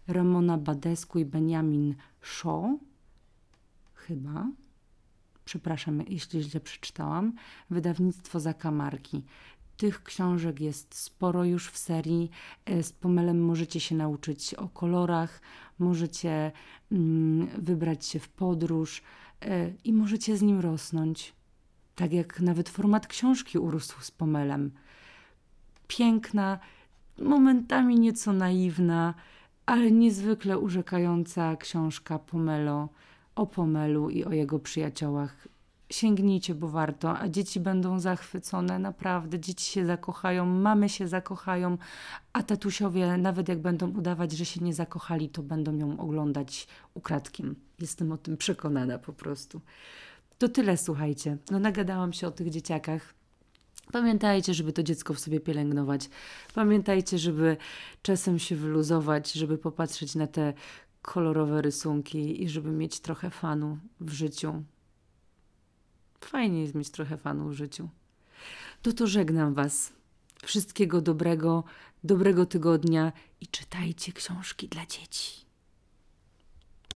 Ramona 0.08 0.58
Badescu 0.58 1.20
i 1.20 1.26
Benjamin 1.26 1.96
Shaw. 2.22 2.66
Chyba 3.94 4.48
przepraszam, 5.50 6.04
jeśli 6.08 6.44
źle 6.44 6.60
przeczytałam, 6.60 7.34
wydawnictwo 7.70 8.40
Zakamarki. 8.40 9.24
Tych 9.78 10.04
książek 10.04 10.60
jest 10.60 10.96
sporo 10.96 11.44
już 11.44 11.70
w 11.70 11.78
serii. 11.78 12.30
E, 12.66 12.84
z 12.84 12.92
Pomelem 12.92 13.46
możecie 13.46 13.80
się 13.80 13.96
nauczyć 13.96 14.54
o 14.54 14.70
kolorach, 14.70 15.42
możecie 15.80 16.52
mm, 16.92 17.48
wybrać 17.48 18.06
się 18.06 18.20
w 18.20 18.30
podróż 18.30 19.02
e, 19.42 19.70
i 19.84 19.94
możecie 19.94 20.38
z 20.38 20.42
nim 20.42 20.60
rosnąć. 20.60 21.34
Tak 21.96 22.14
jak 22.14 22.40
nawet 22.40 22.70
format 22.70 23.08
książki 23.08 23.60
urósł 23.60 24.02
z 24.02 24.12
Pomelem. 24.12 24.72
Piękna, 25.90 26.60
momentami 27.18 28.00
nieco 28.00 28.34
naiwna, 28.34 29.14
ale 29.66 29.92
niezwykle 29.92 30.60
urzekająca 30.60 31.56
książka 31.56 32.20
Pomelo 32.20 32.90
o 33.36 33.46
Pomelu 33.46 34.10
i 34.10 34.24
o 34.24 34.32
jego 34.32 34.60
przyjaciołach. 34.60 35.48
Sięgnijcie, 35.90 36.56
bo 36.56 36.68
warto, 36.68 37.18
a 37.20 37.30
dzieci 37.30 37.60
będą 37.60 38.00
zachwycone, 38.00 38.80
naprawdę. 38.80 39.40
Dzieci 39.40 39.66
się 39.72 39.86
zakochają, 39.86 40.46
mamy 40.46 40.90
się 40.90 41.08
zakochają, 41.08 41.78
a 42.34 42.44
tatusiowie, 42.44 43.18
nawet 43.18 43.50
jak 43.50 43.60
będą 43.60 43.90
udawać, 43.92 44.32
że 44.32 44.46
się 44.46 44.62
nie 44.62 44.74
zakochali, 44.74 45.30
to 45.30 45.44
będą 45.44 45.76
ją 45.76 46.00
oglądać 46.00 46.68
ukradkiem. 46.94 47.56
Jestem 47.80 48.12
o 48.12 48.18
tym 48.18 48.38
przekonana 48.38 49.00
po 49.00 49.14
prostu. 49.14 49.62
To 50.38 50.50
tyle, 50.50 50.78
słuchajcie. 50.78 51.38
No, 51.52 51.60
nagadałam 51.60 52.14
się 52.14 52.28
o 52.28 52.32
tych 52.32 52.50
dzieciakach. 52.50 53.19
Pamiętajcie, 53.92 54.54
żeby 54.54 54.74
to 54.74 54.84
dziecko 54.84 55.14
w 55.14 55.20
sobie 55.20 55.40
pielęgnować. 55.40 56.10
Pamiętajcie, 56.54 57.18
żeby 57.18 57.58
czasem 58.02 58.40
się 58.40 58.56
wyluzować, 58.56 59.32
żeby 59.32 59.58
popatrzeć 59.58 60.16
na 60.16 60.28
te 60.28 60.54
kolorowe 61.02 61.62
rysunki 61.62 62.44
i 62.44 62.50
żeby 62.50 62.72
mieć 62.72 63.00
trochę 63.00 63.30
fanu 63.30 63.78
w 64.00 64.12
życiu. 64.12 64.64
Fajnie 66.22 66.62
jest 66.62 66.76
mieć 66.76 66.90
trochę 66.90 67.18
fanu 67.18 67.50
w 67.50 67.54
życiu. 67.54 67.90
To 68.82 68.94
to 68.94 69.08
żegnam 69.08 69.54
Was. 69.54 69.94
Wszystkiego 70.44 71.02
dobrego, 71.02 71.64
dobrego 72.04 72.46
tygodnia 72.46 73.12
i 73.42 73.48
czytajcie 73.48 74.14
książki 74.14 74.68
dla 74.70 74.86
dzieci. 74.86 75.49